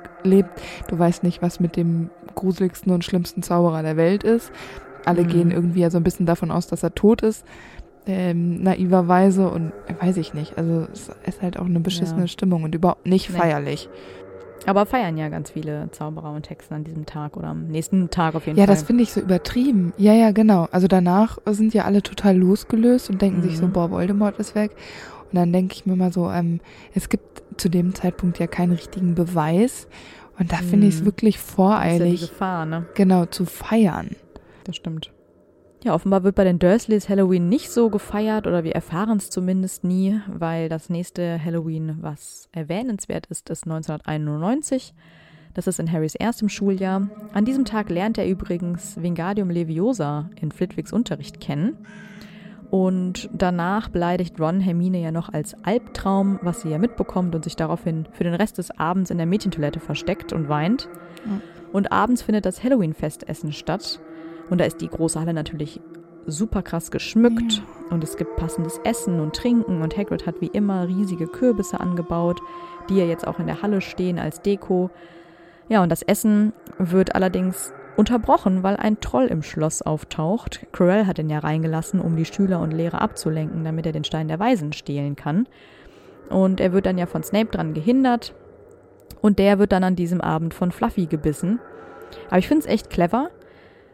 Du 0.89 0.99
weißt 0.99 1.25
nicht, 1.25 1.43
was 1.43 1.59
mit 1.59 1.77
dem 1.77 2.11
gruseligsten 2.37 2.93
und 2.93 3.05
schlimmsten 3.05 3.43
Zauberer 3.43 3.83
der 3.83 3.97
Welt 3.97 4.23
ist. 4.23 4.53
Alle 5.05 5.25
Mhm. 5.25 5.29
gehen 5.29 5.51
irgendwie 5.51 5.81
ja 5.81 5.91
so 5.91 5.97
ein 5.99 6.05
bisschen 6.05 6.27
davon 6.27 6.51
aus, 6.53 6.69
dass 6.69 6.83
er 6.85 6.95
tot 6.95 7.23
ist. 7.23 7.45
Ähm, 8.07 8.63
naiverweise 8.63 9.51
und 9.51 9.73
weiß 10.01 10.17
ich 10.19 10.33
nicht. 10.33 10.57
Also 10.57 10.87
es 10.93 11.11
ist 11.27 11.43
halt 11.43 11.59
auch 11.59 11.67
eine 11.67 11.81
beschissene 11.81 12.23
Ja. 12.23 12.27
Stimmung 12.29 12.63
und 12.63 12.75
überhaupt 12.75 13.07
nicht 13.07 13.31
Nee. 13.31 13.89
Aber 14.67 14.87
feiern 14.87 15.17
ja 15.17 15.29
ganz 15.29 15.51
viele 15.51 15.89
Zauberer 15.93 16.33
und 16.33 16.49
Hexen 16.51 16.75
an 16.77 16.85
diesem 16.85 17.07
Tag 17.07 17.37
oder 17.37 17.49
am 17.49 17.67
nächsten 17.69 18.11
Tag 18.11 18.35
auf 18.35 18.47
jeden 18.47 18.59
Ja, 18.59 18.67
Fall. 18.67 18.75
das 18.75 18.83
finde 18.85 19.03
ich 19.03 19.13
so 19.13 19.21
übertrieben. 19.21 19.93
Ja, 19.97 20.13
ja, 20.13 20.31
genau. 20.33 20.69
Also 20.71 20.87
danach 20.87 21.39
sind 21.47 21.73
ja 21.75 21.85
alle 21.85 22.03
total 22.03 22.37
losgelöst 22.37 23.11
und 23.11 23.23
denken 23.23 23.43
sich 23.43 23.59
so, 23.59 23.67
Mhm. 23.67 23.73
boah, 23.73 23.91
Voldemort 23.91 24.39
ist 24.39 24.55
weg. 24.55 24.73
Und 25.33 25.37
dann 25.37 25.53
denke 25.53 25.75
ich 25.75 25.87
mir 25.87 25.97
mal 25.97 26.13
so, 26.13 26.31
ähm, 26.31 26.61
es 26.95 27.09
gibt 27.09 27.43
zu 27.57 27.69
dem 27.69 27.95
Zeitpunkt 27.95 28.39
ja 28.39 28.47
keinen 28.47 28.73
richtigen 28.73 29.15
Beweis. 29.15 29.87
Und 30.39 30.53
da 30.53 30.57
finde 30.57 30.87
ich 30.89 30.95
es 30.97 31.01
Mhm. 31.03 31.07
wirklich 31.07 31.37
das 31.37 31.45
ist 31.45 31.49
ja 31.51 31.53
die 31.53 31.57
voreilig, 31.57 32.21
Gefahr, 32.21 32.67
ne? 32.67 32.87
genau, 32.95 33.27
zu 33.27 33.45
feiern. 33.47 34.11
Das 34.65 34.77
stimmt. 34.77 35.11
Ja, 35.83 35.95
offenbar 35.95 36.25
wird 36.25 36.35
bei 36.35 36.45
den 36.45 36.59
Dursleys 36.59 37.09
Halloween 37.09 37.49
nicht 37.49 37.71
so 37.71 37.89
gefeiert 37.89 38.47
oder 38.47 38.65
wir 38.65 38.75
erfahren 38.75 39.17
es 39.17 39.31
zumindest 39.31 39.83
nie, 39.83 40.21
weil 40.29 40.69
das 40.69 40.91
nächste 40.91 41.43
Halloween, 41.43 41.97
was 42.03 42.51
erwähnenswert 42.53 43.27
ist, 43.27 43.49
ist 43.49 43.65
1991. 43.65 44.93
Das 45.55 45.67
ist 45.67 45.81
in 45.81 45.91
Harrys 45.91 46.15
erstem 46.15 46.51
Schuljahr. 46.51 47.09
An 47.33 47.47
diesem 47.47 47.65
Tag 47.65 47.89
lernt 47.89 48.19
er 48.19 48.29
übrigens 48.29 49.01
Wingardium 49.01 49.49
Leviosa 49.49 50.29
in 50.39 50.53
Flitwigs 50.53 50.93
Unterricht 50.93 51.41
kennen. 51.41 51.79
Und 52.71 53.31
danach 53.33 53.89
beleidigt 53.89 54.39
Ron 54.39 54.61
Hermine 54.61 55.01
ja 55.01 55.11
noch 55.11 55.33
als 55.33 55.55
Albtraum, 55.65 56.39
was 56.43 56.61
sie 56.61 56.69
ja 56.69 56.79
mitbekommt 56.79 57.35
und 57.35 57.43
sich 57.43 57.57
daraufhin 57.57 58.07
für 58.13 58.23
den 58.23 58.35
Rest 58.35 58.59
des 58.59 58.71
Abends 58.79 59.11
in 59.11 59.17
der 59.17 59.27
Mädchentoilette 59.27 59.81
versteckt 59.81 60.33
und 60.33 60.49
weint. 60.49 60.89
Und 61.73 61.91
abends 61.91 62.23
findet 62.23 62.45
das 62.45 62.63
Halloween-Festessen 62.63 63.53
statt. 63.53 64.01
Und 64.51 64.61
da 64.61 64.65
ist 64.65 64.81
die 64.81 64.89
große 64.89 65.19
Halle 65.19 65.33
natürlich 65.33 65.81
super 66.27 66.63
krass 66.63 66.91
geschmückt 66.91 67.63
und 67.91 68.05
es 68.05 68.17
gibt 68.17 68.37
passendes 68.37 68.79
Essen 68.85 69.21
und 69.21 69.35
Trinken 69.35 69.81
und 69.83 69.97
Hagrid 69.97 70.27
hat 70.27 70.41
wie 70.41 70.51
immer 70.53 70.87
riesige 70.87 71.27
Kürbisse 71.27 71.81
angebaut, 71.81 72.41
die 72.89 72.97
ja 72.97 73.05
jetzt 73.05 73.27
auch 73.27 73.39
in 73.39 73.47
der 73.47 73.63
Halle 73.63 73.81
stehen 73.81 74.19
als 74.19 74.43
Deko. 74.43 74.91
Ja, 75.69 75.83
und 75.83 75.91
das 75.91 76.03
Essen 76.03 76.53
wird 76.79 77.15
allerdings 77.15 77.73
unterbrochen, 77.97 78.63
weil 78.63 78.77
ein 78.77 79.01
Troll 79.01 79.27
im 79.27 79.43
Schloss 79.43 79.83
auftaucht. 79.83 80.67
Quirrell 80.73 81.07
hat 81.07 81.19
ihn 81.19 81.31
ja 81.31 81.39
reingelassen, 81.39 82.01
um 82.01 82.17
die 82.17 82.25
Schüler 82.25 82.61
und 82.61 82.73
Lehrer 82.73 83.01
abzulenken, 83.01 83.65
damit 83.65 83.87
er 83.87 83.93
den 83.93 84.05
Stein 84.05 84.29
der 84.29 84.39
Weisen 84.39 84.73
stehlen 84.73 85.17
kann. 85.17 85.47
Und 86.29 86.61
er 86.61 86.73
wird 86.73 86.87
dann 86.87 86.99
ja 86.99 87.07
von 87.07 87.23
Snape 87.23 87.51
dran 87.51 87.75
gehindert 87.75 88.35
und 89.21 89.39
der 89.39 89.59
wird 89.59 89.73
dann 89.73 89.85
an 89.85 89.97
diesem 89.97 90.21
Abend 90.21 90.55
von 90.55 90.71
Fluffy 90.71 91.07
gebissen. 91.07 91.61
Aber 92.29 92.39
ich 92.39 92.49
finde 92.49 92.67
es 92.67 92.73
echt 92.73 92.91
clever, 92.91 93.31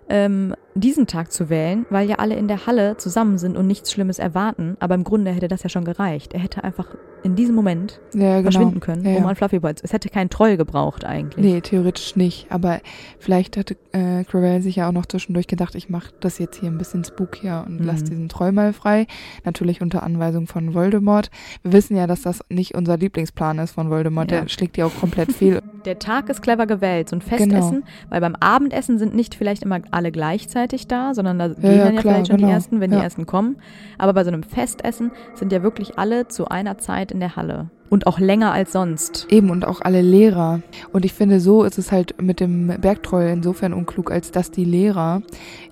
ähm, 0.09 0.55
diesen 0.81 1.07
Tag 1.07 1.33
zu 1.33 1.49
wählen, 1.49 1.87
weil 1.91 2.09
ja 2.09 2.17
alle 2.17 2.35
in 2.37 2.49
der 2.49 2.67
Halle 2.67 2.97
zusammen 2.97 3.39
sind 3.39 3.57
und 3.57 3.67
nichts 3.67 3.93
Schlimmes 3.93 4.19
erwarten. 4.19 4.77
Aber 4.81 4.95
im 4.95 5.05
Grunde 5.05 5.31
hätte 5.33 5.49
das 5.49 5.63
ja 5.63 5.69
schon 5.69 5.85
gereicht. 5.85 6.35
Er 6.35 6.41
hätte 6.41 6.63
einfach 6.65 6.87
in 7.23 7.35
diesem 7.35 7.55
Moment 7.57 8.01
Ja, 8.15 8.37
genau. 8.39 8.43
verschwinden 8.43 8.81
können, 8.81 9.05
Ja, 9.05 9.17
um 9.17 9.23
ja. 9.25 9.29
an 9.29 9.35
Fluffy 9.37 9.59
Boy 9.59 9.75
zu. 9.75 9.85
Es 9.85 9.93
hätte 9.93 10.09
keinen 10.11 10.31
Troll 10.31 10.57
gebraucht 10.57 11.05
eigentlich. 11.05 11.45
Nee, 11.45 11.61
theoretisch 11.61 12.15
nicht. 12.15 12.47
Aber 12.51 12.81
vielleicht 13.19 13.57
hatte 13.57 13.77
äh, 13.93 14.23
Quirrell 14.25 14.63
sich 14.63 14.77
ja 14.77 14.89
auch 14.89 14.93
noch 14.93 15.07
zwischendurch 15.07 15.47
gedacht, 15.49 15.75
ich 15.75 15.89
mache 15.89 16.13
das 16.21 16.39
jetzt 16.39 16.61
hier 16.61 16.71
ein 16.71 16.79
bisschen 16.79 17.03
spookier 17.05 17.65
und 17.67 17.81
Mhm. 17.81 17.87
lass 17.87 18.05
diesen 18.05 18.29
Troll 18.29 18.53
mal 18.53 18.73
frei. 18.73 19.07
Natürlich 19.45 19.81
unter 19.81 20.03
Anweisung 20.05 20.47
von 20.47 20.75
Voldemort. 20.75 21.31
Wir 21.63 21.73
wissen 21.73 21.97
ja, 21.97 22.07
dass 22.07 22.23
das 22.23 22.41
nicht 22.49 22.75
unser 22.77 22.97
Lieblingsplan 22.97 23.59
ist 23.59 23.73
von 23.73 23.91
Voldemort. 23.91 24.31
Ja. 24.31 24.43
Der 24.43 24.49
schlägt 24.49 24.77
ja 24.77 24.85
auch 24.87 24.95
komplett 25.01 25.33
fehl. 25.33 25.63
Der 25.85 25.99
Tag 25.99 26.29
ist 26.29 26.43
clever 26.43 26.67
gewählt, 26.67 27.09
so 27.09 27.17
ein 27.17 27.21
Genau. 27.21 27.37
Festessen, 27.37 27.85
weil 28.11 28.21
beim 28.21 28.37
Abendessen 28.37 28.99
sind 28.99 29.15
nicht 29.15 29.35
vielleicht 29.35 29.63
immer 29.63 29.81
alle 29.91 30.13
gleichzeitig 30.13 30.66
da, 30.89 31.15
sondern 31.15 31.39
da 31.39 31.49
gehen 31.49 31.57
ja, 31.63 31.85
dann 31.85 31.95
ja 31.95 32.01
klar, 32.01 32.15
vielleicht 32.15 32.27
schon 32.29 32.37
genau. 32.37 32.49
die 32.49 32.55
Ersten, 32.55 32.81
wenn 32.81 32.93
Ja. 32.93 32.99
die 32.99 33.05
Ersten 33.05 33.27
kommen. 33.27 33.57
Aber 33.99 34.13
bei 34.13 34.25
so 34.25 34.31
einem 34.31 34.43
Festessen 34.43 35.11
sind 35.35 35.53
ja 35.53 35.63
wirklich 35.63 35.99
alle 35.99 36.29
zu 36.29 36.49
einer 36.49 36.79
Zeit 36.79 37.13
in 37.13 37.21
der 37.21 37.37
Halle. 37.37 37.71
Und 37.89 38.07
auch 38.07 38.19
länger 38.19 38.53
als 38.53 38.73
sonst. 38.73 39.27
Eben 39.31 39.51
und 39.51 39.65
auch 39.65 39.81
alle 39.81 40.03
Lehrer. 40.03 40.61
Und 40.93 41.05
ich 41.05 41.13
finde, 41.13 41.41
so 41.41 41.63
ist 41.65 41.79
es 41.79 41.93
halt 41.93 42.21
mit 42.21 42.41
dem 42.41 42.67
Bergtroll 42.81 43.25
insofern 43.33 43.73
unklug, 43.73 44.11
als 44.11 44.31
dass 44.31 44.51
die 44.51 44.65
Lehrer 44.65 45.23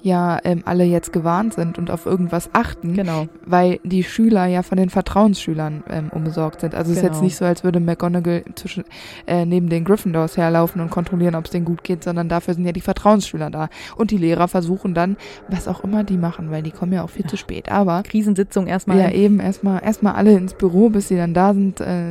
ja 0.02 0.38
ähm, 0.44 0.62
alle 0.64 0.84
jetzt 0.84 1.12
gewarnt 1.12 1.54
sind 1.54 1.78
und 1.78 1.90
auf 1.90 2.06
irgendwas 2.06 2.50
achten. 2.52 2.94
Genau. 2.94 3.26
weil 3.46 3.80
die 3.84 4.04
Schüler 4.04 4.46
ja 4.46 4.62
von 4.62 4.78
den 4.78 4.90
Vertrauensschülern 4.90 5.82
ähm, 5.90 6.08
umsorgt 6.10 6.60
sind. 6.60 6.74
Also 6.74 6.90
es 6.92 6.98
ist 6.98 7.02
Genau. 7.02 7.14
jetzt 7.14 7.22
nicht 7.22 7.36
so, 7.36 7.44
als 7.44 7.64
würde 7.64 7.80
McGonagall 7.80 8.44
zwischen, 8.54 8.84
äh, 9.26 9.44
neben 9.44 9.68
den 9.68 9.84
Gryffindors 9.84 10.36
herlaufen 10.36 10.80
und 10.80 10.90
kontrollieren, 10.90 11.34
ob 11.34 11.44
es 11.46 11.50
denen 11.50 11.64
gut 11.64 11.82
geht, 11.84 12.04
sondern 12.04 12.28
dafür 12.28 12.54
sind 12.54 12.64
ja 12.64 12.72
die 12.72 12.80
Vertrauensschüler 12.80 13.50
da. 13.50 13.68
Und 13.96 14.10
die 14.10 14.18
Lehrer 14.18 14.48
versuchen 14.48 14.94
dann, 14.94 15.16
was 15.48 15.68
auch 15.68 15.82
immer 15.84 16.04
die 16.04 16.16
machen, 16.16 16.50
weil 16.50 16.62
die 16.62 16.70
kommen 16.70 16.92
ja 16.92 17.02
auch 17.02 17.10
viel 17.10 17.26
zu 17.26 17.36
spät. 17.36 17.70
Aber 17.70 18.02
Krisensitzung 18.02 18.66
erstmal. 18.66 18.98
ja, 18.98 19.10
eben 19.10 19.40
erstmal 19.40 19.82
erstmal 19.82 20.14
alle 20.14 20.32
ins 20.36 20.54
Büro, 20.54 20.90
bis 20.90 21.08
sie 21.08 21.16
dann 21.16 21.34
da 21.34 21.52
sind. 21.54 21.80
Äh, 21.80 22.03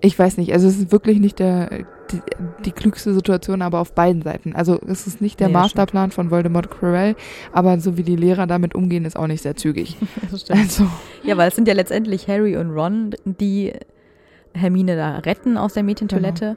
ich 0.00 0.18
weiß 0.18 0.36
nicht, 0.36 0.52
also 0.52 0.68
es 0.68 0.78
ist 0.78 0.92
wirklich 0.92 1.18
nicht 1.18 1.38
der 1.38 1.86
die, 2.10 2.20
die 2.64 2.72
klügste 2.72 3.12
Situation, 3.12 3.62
aber 3.62 3.80
auf 3.80 3.92
beiden 3.92 4.22
Seiten. 4.22 4.54
Also 4.54 4.80
es 4.86 5.06
ist 5.06 5.20
nicht 5.20 5.40
der 5.40 5.48
Nee, 5.48 5.54
Masterplan 5.54 6.10
von 6.10 6.30
Voldemort 6.30 6.70
Quirrell, 6.70 7.16
aber 7.52 7.78
so 7.80 7.96
wie 7.96 8.02
die 8.02 8.16
Lehrer 8.16 8.46
damit 8.46 8.74
umgehen, 8.74 9.04
ist 9.04 9.16
auch 9.16 9.26
nicht 9.26 9.42
sehr 9.42 9.56
zügig. 9.56 9.96
Also 10.48 10.86
Ja, 11.22 11.36
weil 11.36 11.48
es 11.48 11.56
sind 11.56 11.68
ja 11.68 11.74
letztendlich 11.74 12.28
Harry 12.28 12.56
und 12.56 12.70
Ron, 12.70 13.14
die 13.24 13.72
Hermine 14.54 14.96
da 14.96 15.18
retten 15.18 15.56
aus 15.56 15.74
der 15.74 15.82
Mädchentoilette. 15.82 16.56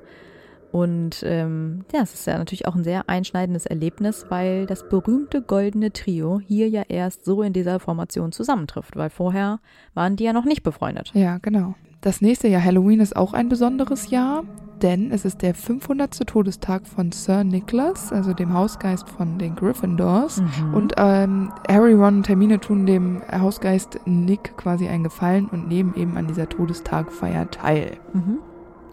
Und 0.72 1.22
ähm, 1.26 1.84
ja, 1.94 2.02
es 2.02 2.14
ist 2.14 2.28
ja 2.28 2.38
natürlich 2.38 2.66
auch 2.66 2.76
ein 2.76 2.84
sehr 2.84 3.10
einschneidendes 3.10 3.66
Erlebnis, 3.66 4.28
weil 4.30 4.66
das 4.66 4.88
berühmte 4.88 5.42
goldene 5.42 5.92
Trio 5.92 6.40
hier 6.40 6.70
ja 6.70 6.84
erst 6.88 7.26
so 7.26 7.42
in 7.42 7.52
dieser 7.52 7.80
Formation 7.80 8.32
zusammentrifft, 8.32 8.96
weil 8.96 9.10
vorher 9.10 9.60
waren 9.94 10.16
die 10.16 10.24
ja 10.24 10.32
noch 10.32 10.46
nicht 10.46 10.64
befreundet. 10.64 11.12
Ja, 11.14 11.40
genau. 11.40 11.76
Das 12.02 12.20
nächste 12.20 12.48
Jahr 12.48 12.64
Halloween 12.64 13.00
ist 13.00 13.16
auch 13.16 13.34
ein 13.34 13.48
besonderes 13.48 14.10
Jahr, 14.10 14.44
denn 14.82 15.12
es 15.12 15.24
ist 15.24 15.44
der 15.44 15.54
500. 15.54 16.26
Todestag 16.26 16.88
von 16.88 17.12
Sir 17.12 17.44
Nicholas, 17.44 18.12
also 18.12 18.34
dem 18.34 18.56
Hausgeist 18.56 19.08
von 19.08 19.38
den 19.38 19.56
Gryffindors. 19.56 20.42
Mhm. 20.42 20.74
Und 20.74 20.94
ähm, 20.98 21.54
Harry, 21.70 21.94
Ron 21.94 22.18
und 22.18 22.28
Hermine 22.28 22.60
tun 22.60 22.88
dem 22.88 23.22
Hausgeist 23.32 24.00
Nick 24.06 24.58
quasi 24.58 24.88
einen 24.88 25.04
Gefallen 25.04 25.46
und 25.46 25.68
nehmen 25.68 25.94
eben 25.96 26.18
an 26.18 26.26
dieser 26.26 26.50
Todestagfeier 26.50 27.52
teil. 27.52 27.98
Mhm. 28.14 28.40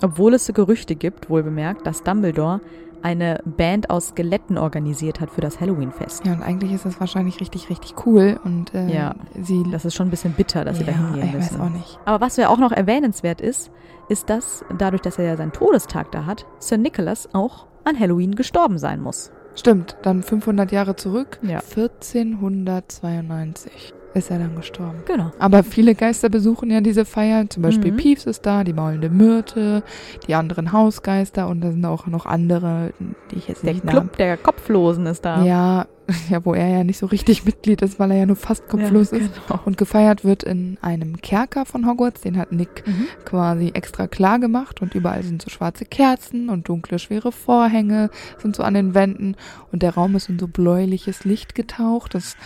Obwohl 0.03 0.35
es 0.35 0.47
Gerüchte 0.53 0.95
gibt, 0.95 1.31
wohl 1.31 1.43
bemerkt, 1.43 1.87
dass 1.87 2.03
Dumbledore 2.03 2.61
eine 3.03 3.41
Band 3.45 3.91
aus 3.91 4.09
Skeletten 4.09 4.59
organisiert 4.59 5.21
hat 5.21 5.31
für 5.31 5.41
das 5.41 5.61
Halloween-Fest. 5.61 6.27
Ja, 6.27 6.33
und 6.33 6.43
eigentlich 6.43 6.73
ist 6.73 6.85
das 6.85 6.99
wahrscheinlich 7.01 7.41
richtig, 7.41 7.71
richtig 7.71 7.95
cool. 8.07 8.39
Und 8.45 8.75
äh, 8.75 8.89
Ja, 8.93 9.15
sie... 9.41 9.65
Das 9.71 9.85
ist 9.85 9.95
schon 9.95 10.09
ein 10.09 10.11
bisschen 10.11 10.33
bitter, 10.33 10.65
dass 10.65 10.79
sie 10.79 10.85
da 10.85 10.93
ja, 10.93 10.99
hingehen 10.99 11.27
ich 11.29 11.33
müssen. 11.35 11.59
weiß 11.59 11.67
auch 11.67 11.71
nicht. 11.71 11.99
Aber 12.05 12.21
was 12.25 12.37
ja 12.37 12.49
auch 12.49 12.59
noch 12.59 12.73
erwähnenswert 12.73 13.41
ist, 13.41 13.71
ist, 14.09 14.29
dass 14.31 14.65
dadurch, 14.79 15.03
dass 15.03 15.19
er 15.19 15.25
ja 15.27 15.37
seinen 15.37 15.53
Todestag 15.53 16.11
da 16.13 16.25
hat, 16.27 16.47
Sir 16.59 16.79
Nicholas 16.79 17.29
auch 17.35 17.67
an 17.85 17.99
Halloween 17.99 18.35
gestorben 18.35 18.79
sein 18.79 19.01
muss. 19.01 19.31
Stimmt, 19.55 19.97
dann 20.03 20.23
500 20.23 20.71
Jahre 20.73 20.97
zurück, 20.97 21.39
Ja. 21.43 21.59
1492 21.59 23.95
ist 24.15 24.31
er 24.31 24.39
dann 24.39 24.57
gestorben. 24.57 25.03
Genau. 25.07 25.31
Aber 25.39 25.63
viele 25.63 25.95
Geister 25.95 26.29
besuchen 26.29 26.71
ja 26.71 26.81
diese 26.81 27.05
Feier. 27.05 27.49
Zum 27.51 27.63
Beispiel 27.63 27.93
Mhm. 27.93 27.97
Peeves 27.97 28.27
ist 28.27 28.47
da, 28.47 28.65
die 28.65 28.73
maulende 28.73 29.11
Myrte, 29.11 29.83
die 30.27 30.35
anderen 30.35 30.73
Hausgeister 30.73 31.49
und 31.49 31.61
da 31.61 31.71
sind 31.71 31.85
auch 31.85 32.07
noch 32.07 32.27
andere, 32.27 32.93
die 33.31 33.37
ich 33.37 33.49
jetzt 33.49 33.63
Der 33.65 33.75
nicht 33.75 33.87
Club 33.87 34.17
der 34.17 34.37
Kopflosen 34.37 35.07
ist 35.07 35.25
da. 35.25 35.43
Ja, 35.45 35.87
ja, 36.31 36.43
wo 36.43 36.55
er 36.55 36.67
ja 36.69 36.85
nicht 36.85 36.97
so 36.97 37.05
richtig 37.05 37.45
Mitglied 37.45 37.83
ist, 37.83 37.99
weil 37.99 38.11
er 38.13 38.17
ja 38.17 38.25
nur 38.27 38.37
fast 38.37 38.67
kopflos 38.67 39.11
Ja, 39.11 39.19
ist. 39.19 39.31
genau. 39.47 39.61
Und 39.67 39.77
gefeiert 39.77 40.25
wird 40.25 40.43
in 40.43 40.79
einem 40.81 41.21
Kerker 41.21 41.67
von 41.67 41.87
Hogwarts, 41.87 42.23
den 42.23 42.39
hat 42.39 42.51
Nick 42.51 42.83
Mhm. 42.87 43.09
quasi 43.27 43.73
extra 43.75 44.07
klar 44.07 44.39
gemacht 44.39 44.81
und 44.81 44.95
überall 44.95 45.23
sind 45.23 45.43
so 45.43 45.51
schwarze 45.51 45.85
Kerzen 45.85 46.49
und 46.49 46.67
dunkle, 46.71 46.99
schwere 46.99 47.31
Vorhänge 47.31 48.09
sind 48.41 48.57
so 48.57 48.63
an 48.63 48.73
den 48.73 48.95
Wänden 48.95 49.37
und 49.71 49.83
der 49.83 49.93
Raum 49.95 50.17
ist 50.17 50.31
in 50.31 50.39
so 50.39 50.49
bläuliches 50.49 51.25
Licht 51.25 51.55
getaucht, 51.55 52.15
dass 52.15 52.37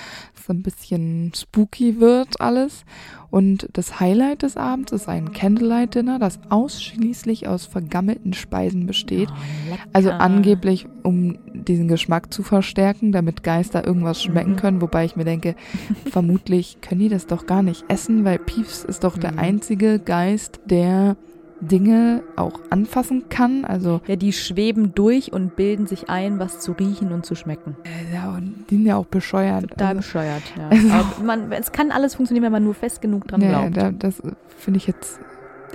es 0.42 0.50
ein 0.50 0.62
bisschen 0.62 1.32
spooky 1.34 2.00
wird 2.00 2.40
alles. 2.40 2.84
Und 3.30 3.68
das 3.72 3.98
Highlight 4.00 4.42
des 4.42 4.56
Abends 4.56 4.92
ist 4.92 5.08
ein 5.08 5.32
Candlelight 5.32 5.94
Dinner, 5.94 6.18
das 6.18 6.38
ausschließlich 6.50 7.48
aus 7.48 7.64
vergammelten 7.66 8.32
Speisen 8.34 8.86
besteht. 8.86 9.30
Oh. 9.30 9.76
Also 9.92 10.10
angeblich, 10.10 10.86
um 11.02 11.38
diesen 11.54 11.88
Geschmack 11.88 12.32
zu 12.32 12.42
verstärken, 12.42 13.12
damit 13.12 13.42
Geister 13.42 13.86
irgendwas 13.86 14.22
schmecken 14.22 14.52
Mhm. 14.52 14.56
können. 14.56 14.80
Wobei 14.82 15.04
ich 15.04 15.16
mir 15.16 15.24
denke, 15.24 15.54
vermutlich 16.10 16.78
können 16.82 17.00
die 17.00 17.08
das 17.08 17.26
doch 17.26 17.46
gar 17.46 17.62
nicht 17.62 17.84
essen, 17.88 18.24
weil 18.24 18.38
Peeves 18.38 18.84
ist 18.84 19.04
doch 19.04 19.16
der 19.16 19.32
Mhm. 19.32 19.38
einzige 19.38 19.98
Geist, 19.98 20.60
der 20.66 21.16
Dinge 21.62 22.22
auch 22.36 22.60
anfassen 22.70 23.28
kann. 23.28 23.64
Also 23.64 24.00
Ja, 24.06 24.16
die 24.16 24.32
schweben 24.32 24.94
durch 24.94 25.32
und 25.32 25.56
bilden 25.56 25.86
sich 25.86 26.10
ein, 26.10 26.38
was 26.38 26.60
zu 26.60 26.72
riechen 26.72 27.12
und 27.12 27.24
zu 27.24 27.34
schmecken. 27.34 27.76
äh, 27.84 28.14
ja, 28.14 28.34
und 28.34 28.66
die 28.68 28.76
sind 28.76 28.86
ja 28.86 28.96
auch 28.96 29.06
bescheuert. 29.06 29.70
Total 29.70 29.86
also, 29.88 29.98
bescheuert, 29.98 30.42
ja. 30.56 30.68
also- 30.98 31.22
man, 31.24 31.52
es 31.52 31.72
kann 31.72 31.90
alles 31.90 32.16
funktionieren, 32.16 32.44
wenn 32.44 32.52
man 32.52 32.64
nur 32.64 32.74
fest 32.74 33.00
genug 33.00 33.28
dran 33.28 33.40
nee, 33.40 33.48
glaubt. 33.48 33.76
da, 33.76 33.90
das 33.92 34.20
finde 34.58 34.78
ich 34.78 34.86
jetzt 34.86 35.20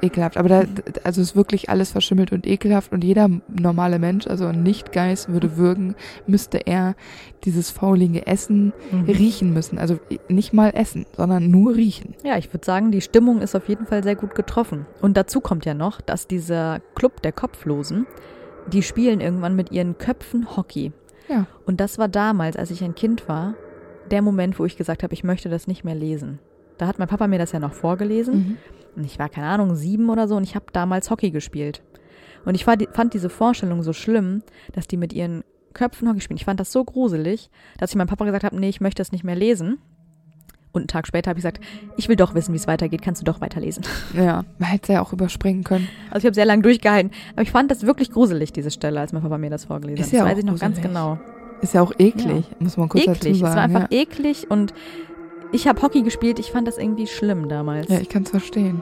ekelhaft. 0.04 0.38
Aber 0.38 0.50
da, 0.50 0.64
also 1.04 1.22
ist 1.22 1.36
wirklich 1.36 1.70
alles 1.70 1.92
verschimmelt 1.92 2.32
und 2.32 2.46
ekelhaft 2.48 2.92
und 2.92 3.04
jeder 3.04 3.30
normale 3.48 4.00
Mensch, 4.00 4.28
also 4.28 4.46
ein 4.46 4.64
Nicht-Geist, 4.64 5.30
würde 5.30 5.58
würgen, 5.58 5.96
müsste 6.28 6.60
er 6.66 6.96
dieses 7.44 7.70
faulige 7.72 8.26
Essen 8.28 8.74
Mhm. 8.92 9.06
riechen 9.06 9.54
müssen. 9.54 9.78
Also 9.78 10.00
nicht 10.30 10.54
mal 10.54 10.70
essen, 10.74 11.06
sondern 11.16 11.50
nur 11.50 11.76
riechen. 11.76 12.16
Ja, 12.24 12.38
ich 12.38 12.54
würde 12.54 12.66
sagen, 12.66 12.92
die 12.92 13.02
Stimmung 13.02 13.42
ist 13.42 13.56
auf 13.56 13.68
jeden 13.70 13.86
Fall 13.86 14.04
sehr 14.04 14.16
gut 14.16 14.36
getroffen. 14.36 14.86
Und 15.02 15.18
dazu 15.18 15.42
kommt 15.42 15.66
ja 15.66 15.74
noch, 15.74 16.02
dass 16.02 16.28
dieser 16.28 16.80
Club 16.96 17.22
der 17.22 17.32
Kopflosen, 17.32 18.06
die 18.72 18.84
spielen 18.84 19.22
irgendwann 19.22 19.56
mit 19.56 19.72
ihren 19.72 19.98
Köpfen 19.98 20.56
Hockey. 20.58 20.92
Ja. 21.30 21.46
Und 21.66 21.80
das 21.80 21.98
war 21.98 22.08
damals, 22.08 22.56
als 22.58 22.72
ich 22.72 22.84
ein 22.84 22.96
Kind 22.96 23.28
war, 23.28 23.56
der 24.12 24.22
Moment, 24.22 24.58
wo 24.60 24.66
ich 24.66 24.78
gesagt 24.78 25.04
habe, 25.04 25.14
ich 25.14 25.24
möchte 25.24 25.50
das 25.50 25.68
nicht 25.68 25.84
mehr 25.84 25.96
lesen. 25.96 26.40
Da 26.78 26.88
hat 26.88 27.00
mein 27.00 27.08
Papa 27.08 27.28
mir 27.28 27.40
das 27.40 27.52
ja 27.52 27.60
noch 27.60 27.74
vorgelesen. 27.74 28.34
Mhm. 28.36 28.58
Und 28.98 29.06
ich 29.06 29.20
war, 29.20 29.30
keine 29.30 29.48
Ahnung, 29.48 29.76
sieben 29.76 30.10
oder 30.10 30.28
so 30.28 30.36
und 30.36 30.44
ich 30.44 30.56
habe 30.56 30.66
damals 30.74 31.12
Hockey 31.12 31.30
gespielt. 31.30 31.84
Und 32.46 32.56
ich 32.56 32.66
fand, 32.66 33.14
diese 33.14 33.30
Vorstellung 33.30 33.84
so 33.84 33.94
schlimm, 33.94 34.42
dass 34.74 34.88
die 34.88 34.98
mit 34.98 35.14
ihren 35.14 35.44
Köpfen 35.74 36.10
Hockey 36.10 36.22
spielen. 36.22 36.38
Ich 36.38 36.46
fand 36.46 36.60
das 36.60 36.72
so 36.72 36.84
gruselig, 36.84 37.52
dass 37.78 37.92
ich 37.92 37.96
meinem 37.96 38.08
Papa 38.08 38.26
gesagt 38.26 38.44
habe, 38.44 38.58
nee, 38.60 38.70
ich 38.70 38.82
möchte 38.82 39.02
das 39.02 39.12
nicht 39.12 39.24
mehr 39.24 39.36
lesen. 39.36 39.78
Und 40.72 40.82
einen 40.82 40.88
Tag 40.88 41.08
später 41.08 41.30
habe 41.30 41.40
ich 41.40 41.44
gesagt, 41.44 41.64
ich 41.96 42.10
will 42.10 42.16
doch 42.16 42.34
wissen, 42.34 42.54
wie 42.54 42.58
es 42.58 42.66
weitergeht. 42.68 43.02
Kannst 43.02 43.22
du 43.22 43.26
doch 43.26 43.42
weiterlesen? 43.42 43.84
Ja, 44.16 44.46
man 44.58 44.70
hätte 44.70 44.84
es 44.84 44.88
ja 44.90 45.02
auch 45.02 45.14
überspringen 45.14 45.64
können. 45.64 45.88
Also 46.10 46.20
ich 46.20 46.26
habe 46.26 46.36
sehr 46.36 46.46
lange 46.46 46.64
durchgehalten. 46.64 47.12
Aber 47.34 47.44
ich 47.44 47.52
fand 47.52 47.70
das 47.70 47.86
wirklich 47.86 48.12
gruselig, 48.12 48.52
diese 48.52 48.72
Stelle, 48.72 49.00
als 49.00 49.14
mein 49.14 49.22
Papa 49.22 49.38
mir 49.38 49.50
das 49.50 49.66
vorgelesen 49.66 50.02
Ist 50.04 50.08
hat. 50.08 50.14
ja 50.14 50.20
das 50.20 50.26
auch 50.26 50.32
weiß 50.32 50.40
ich 50.40 50.46
noch 50.46 50.60
ganz 50.60 50.78
gruselig. 50.78 50.88
genau. 50.88 51.20
Ist 51.62 51.74
ja 51.74 51.82
auch 51.82 51.94
eklig, 51.98 52.46
muss 52.60 52.78
man 52.78 52.88
kurz 52.90 53.06
dazu 53.06 53.28
eklig. 53.28 53.40
sagen. 53.40 53.52
es 53.52 53.56
war 53.56 53.64
einfach 53.64 53.92
ja. 53.92 54.02
eklig 54.02 54.50
und 54.50 54.74
ich 55.52 55.68
habe 55.68 55.82
Hockey 55.82 56.02
gespielt. 56.02 56.40
Ich 56.40 56.52
fand 56.52 56.68
das 56.68 56.78
irgendwie 56.78 57.08
schlimm 57.08 57.50
damals. 57.50 57.90
Ja, 57.90 58.00
ich 58.00 58.10
kann 58.10 58.24
es 58.24 58.30
verstehen. 58.32 58.82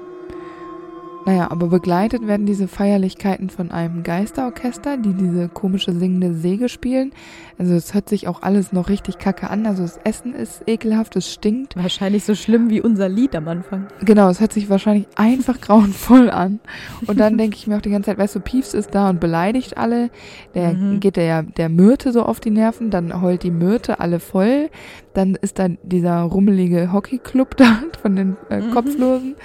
Naja, 1.26 1.50
aber 1.50 1.68
begleitet 1.68 2.28
werden 2.28 2.46
diese 2.46 2.68
Feierlichkeiten 2.68 3.50
von 3.50 3.72
einem 3.72 4.04
Geisterorchester, 4.04 4.98
die 4.98 5.14
diese 5.14 5.50
komische 5.50 5.92
singende 5.94 6.34
Säge 6.36 6.70
spielen. 6.70 7.14
Also 7.58 7.74
es 7.74 7.94
hört 7.94 8.10
sich 8.10 8.28
auch 8.28 8.42
alles 8.44 8.74
noch 8.74 8.90
richtig 8.90 9.18
kacke 9.18 9.50
an. 9.50 9.66
Also 9.66 9.82
das 9.84 9.98
Essen 10.04 10.34
ist 10.36 10.64
ekelhaft, 10.68 11.16
es 11.16 11.32
stinkt. 11.34 11.76
Wahrscheinlich 11.78 12.26
so 12.26 12.36
schlimm 12.36 12.70
wie 12.70 12.82
unser 12.82 13.10
Lied 13.10 13.36
am 13.36 13.48
Anfang. 13.48 13.88
Genau, 14.02 14.30
es 14.30 14.40
hört 14.40 14.54
sich 14.54 14.70
wahrscheinlich 14.70 15.08
einfach 15.16 15.60
grauenvoll 15.62 16.30
an. 16.30 16.60
Und 17.08 17.20
dann 17.20 17.38
denke 17.38 17.56
ich 17.56 17.66
mir 17.66 17.78
auch 17.78 17.82
die 17.82 17.90
ganze 17.92 18.12
Zeit, 18.12 18.18
weißt 18.20 18.36
du, 18.36 18.40
Piefs 18.42 18.74
ist 18.74 18.94
da 18.94 19.10
und 19.10 19.20
beleidigt 19.20 19.78
alle. 19.78 20.10
Der 20.54 20.74
Mhm. 20.74 21.00
geht 21.00 21.16
der 21.16 21.44
der 21.44 21.70
Myrte 21.70 22.12
so 22.12 22.24
auf 22.24 22.40
die 22.40 22.52
Nerven, 22.52 22.90
dann 22.92 23.22
heult 23.22 23.44
die 23.44 23.52
Myrte 23.52 24.00
alle 24.00 24.20
voll. 24.20 24.70
Dann 25.14 25.36
ist 25.36 25.58
da 25.60 25.70
dieser 25.82 26.20
rummelige 26.22 26.92
Hockeyclub 26.92 27.56
da 27.58 27.80
von 28.02 28.16
den 28.16 28.36
äh, 28.50 28.60
Mhm. 28.60 28.72
Kopflosen. 28.72 29.36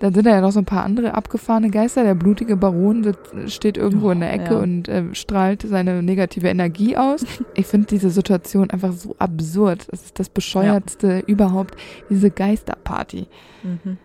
Dann 0.00 0.12
sind 0.14 0.26
da 0.26 0.30
ja 0.30 0.40
noch 0.42 0.52
so 0.52 0.58
ein 0.60 0.64
paar 0.66 0.84
andere 0.84 1.14
abgefahrene 1.24 1.70
Geister. 1.70 2.04
Der 2.04 2.14
blutige 2.14 2.56
Baron 2.56 3.14
steht 3.46 3.78
irgendwo 3.78 4.10
in 4.10 4.20
der 4.20 4.32
Ecke 4.32 4.54
ja. 4.54 4.60
und 4.60 4.88
äh, 4.88 5.14
strahlt 5.14 5.62
seine 5.62 6.02
negative 6.02 6.48
Energie 6.48 6.96
aus. 6.96 7.24
Ich 7.56 7.66
finde 7.66 7.86
diese 7.86 8.10
Situation 8.10 8.70
einfach 8.70 8.92
so 8.92 9.14
absurd. 9.18 9.86
Das 9.90 10.02
ist 10.02 10.18
das 10.18 10.28
bescheuertste 10.28 11.22
überhaupt, 11.26 11.76
diese 12.10 12.30
Geisterparty. 12.30 13.28
Mhm. 13.62 13.98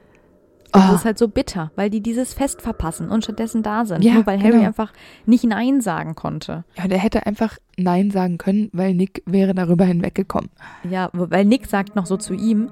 Oh. 0.71 0.79
Das 0.79 0.93
ist 0.93 1.05
halt 1.05 1.17
so 1.17 1.27
bitter, 1.27 1.71
weil 1.75 1.89
die 1.89 2.01
dieses 2.01 2.33
Fest 2.33 2.61
verpassen 2.61 3.09
und 3.09 3.23
stattdessen 3.23 3.63
da 3.63 3.85
sind. 3.85 4.03
Ja, 4.03 4.13
Nur 4.13 4.27
weil 4.27 4.39
Harry 4.39 4.51
genau. 4.51 4.67
einfach 4.67 4.93
nicht 5.25 5.43
Nein 5.45 5.81
sagen 5.81 6.13
konnte. 6.13 6.63
Ja, 6.77 6.87
der 6.87 6.99
hätte 6.99 7.25
einfach 7.25 7.57
Nein 7.75 8.11
sagen 8.11 8.37
können, 8.37 8.69
weil 8.71 8.93
Nick 8.93 9.23
wäre 9.25 9.55
darüber 9.55 9.85
hinweggekommen. 9.85 10.51
Ja, 10.87 11.09
weil 11.13 11.45
Nick 11.45 11.65
sagt 11.65 11.95
noch 11.95 12.05
so 12.05 12.17
zu 12.17 12.35
ihm, 12.35 12.69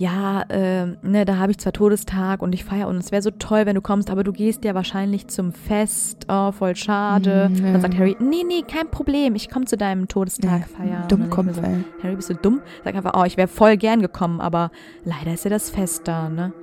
ja, 0.00 0.44
ähm, 0.48 0.96
ne, 1.02 1.26
da 1.26 1.36
habe 1.36 1.52
ich 1.52 1.58
zwar 1.58 1.74
Todestag 1.74 2.40
und 2.40 2.54
ich 2.54 2.64
feiere 2.64 2.88
und 2.88 2.96
es 2.96 3.12
wäre 3.12 3.20
so 3.20 3.30
toll, 3.30 3.66
wenn 3.66 3.74
du 3.74 3.82
kommst, 3.82 4.08
aber 4.10 4.24
du 4.24 4.32
gehst 4.32 4.64
ja 4.64 4.74
wahrscheinlich 4.74 5.28
zum 5.28 5.52
Fest. 5.52 6.24
Oh, 6.26 6.52
voll 6.52 6.74
schade. 6.74 7.50
Mm, 7.50 7.56
ja. 7.66 7.72
Dann 7.72 7.80
sagt 7.82 7.98
Harry, 7.98 8.16
nee, 8.18 8.42
nee, 8.48 8.62
kein 8.66 8.90
Problem, 8.90 9.34
ich 9.34 9.50
komme 9.50 9.66
zu 9.66 9.76
deinem 9.76 10.08
Todestag 10.08 10.66
feiern. 10.68 11.06
Denk 11.08 11.20
ich 11.20 11.26
mir 11.28 11.34
Dummkopf, 11.34 11.54
so, 11.56 11.60
ey. 11.60 11.84
Harry, 12.02 12.16
bist 12.16 12.30
du 12.30 12.34
dumm? 12.34 12.62
Sag 12.82 12.94
einfach, 12.94 13.12
oh, 13.14 13.24
ich 13.24 13.36
wäre 13.36 13.46
voll 13.46 13.76
gern 13.76 14.00
gekommen, 14.00 14.40
aber 14.40 14.70
leider 15.04 15.34
ist 15.34 15.44
ja 15.44 15.50
das 15.50 15.68
Fest 15.68 16.08
da, 16.08 16.30
ne? 16.30 16.54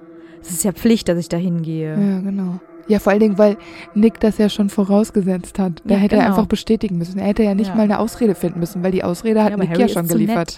Es 0.41 0.50
ist 0.50 0.63
ja 0.63 0.72
Pflicht, 0.72 1.08
dass 1.08 1.20
ich 1.20 1.29
da 1.29 1.38
hingehe. 1.38 1.91
Ja, 1.91 2.20
genau. 2.22 2.60
Ja, 2.88 2.98
vor 2.98 3.12
allen 3.12 3.20
Dingen, 3.20 3.38
weil 3.38 3.58
Nick 3.94 4.20
das 4.20 4.39
ja 4.39 4.50
schon 4.50 4.70
vorausgesetzt 4.70 5.60
hat. 5.60 5.84
Da 5.86 5.94
Ja, 5.94 6.00
hätte 6.00 6.15
er 6.15 6.24
genau. 6.24 6.34
einfach 6.38 6.48
bestätigen 6.48 6.98
müssen. 6.98 7.20
Er 7.20 7.27
hätte 7.27 7.44
ja 7.44 7.53
nicht 7.53 7.67
Ja. 7.67 7.75
mal 7.75 7.84
eine 7.84 8.00
Ausrede 8.00 8.34
finden 8.34 8.60
müssen, 8.62 8.82
weil 8.82 8.91
die 8.91 9.03
Ausrede 9.03 9.44
hat 9.44 9.51
Ja, 9.51 9.58
Nick 9.58 9.70
Harry 9.70 9.82
ja 9.82 9.88
schon 9.89 10.08
geliefert. 10.08 10.58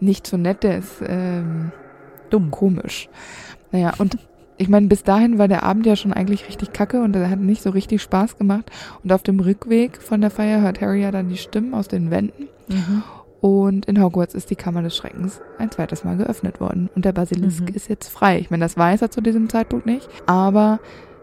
Nicht 0.00 0.26
so 0.26 0.36
nett, 0.36 0.64
der 0.64 0.78
ist 0.78 1.02
ähm, 1.06 1.72
Dumm. 2.30 2.50
komisch. 2.50 3.08
Naja, 3.72 3.92
und 3.98 4.18
ich 4.56 4.68
meine, 4.68 4.88
bis 4.88 5.02
dahin 5.04 5.38
war 5.38 5.48
der 5.48 5.62
Abend 5.62 5.86
ja 5.86 5.96
schon 5.96 6.12
eigentlich 6.12 6.46
richtig 6.46 6.72
kacke 6.72 7.00
und 7.02 7.16
er 7.16 7.30
hat 7.30 7.38
nicht 7.40 7.62
so 7.62 7.70
richtig 7.70 8.02
Spaß 8.02 8.36
gemacht. 8.36 8.70
Und 9.02 9.12
auf 9.12 9.22
dem 9.22 9.40
Rückweg 9.40 10.02
von 10.02 10.20
der 10.20 10.30
Feier 10.30 10.60
hört 10.60 10.80
Harry 10.80 11.02
ja 11.02 11.10
dann 11.10 11.28
die 11.30 11.38
Stimmen 11.38 11.72
aus 11.72 11.88
den 11.88 12.10
Wänden. 12.10 12.48
Mhm. 12.68 13.02
Und 13.40 13.86
in 13.86 14.02
Hogwarts 14.02 14.34
ist 14.34 14.50
die 14.50 14.56
Kammer 14.56 14.82
des 14.82 14.94
Schreckens 14.94 15.40
ein 15.58 15.70
zweites 15.70 16.04
Mal 16.04 16.18
geöffnet 16.18 16.60
worden. 16.60 16.90
Und 16.94 17.06
der 17.06 17.12
Basilisk 17.12 17.62
Mhm. 17.62 17.74
ist 17.74 17.88
jetzt 17.88 18.08
frei. 18.10 18.38
Ich 18.38 18.50
meine, 18.50 18.62
das 18.64 18.76
weiß 18.76 19.00
er 19.00 19.10
zu 19.10 19.22
diesem 19.22 19.48
Zeitpunkt 19.48 19.86
nicht. 19.86 20.06
Aber 20.26 20.78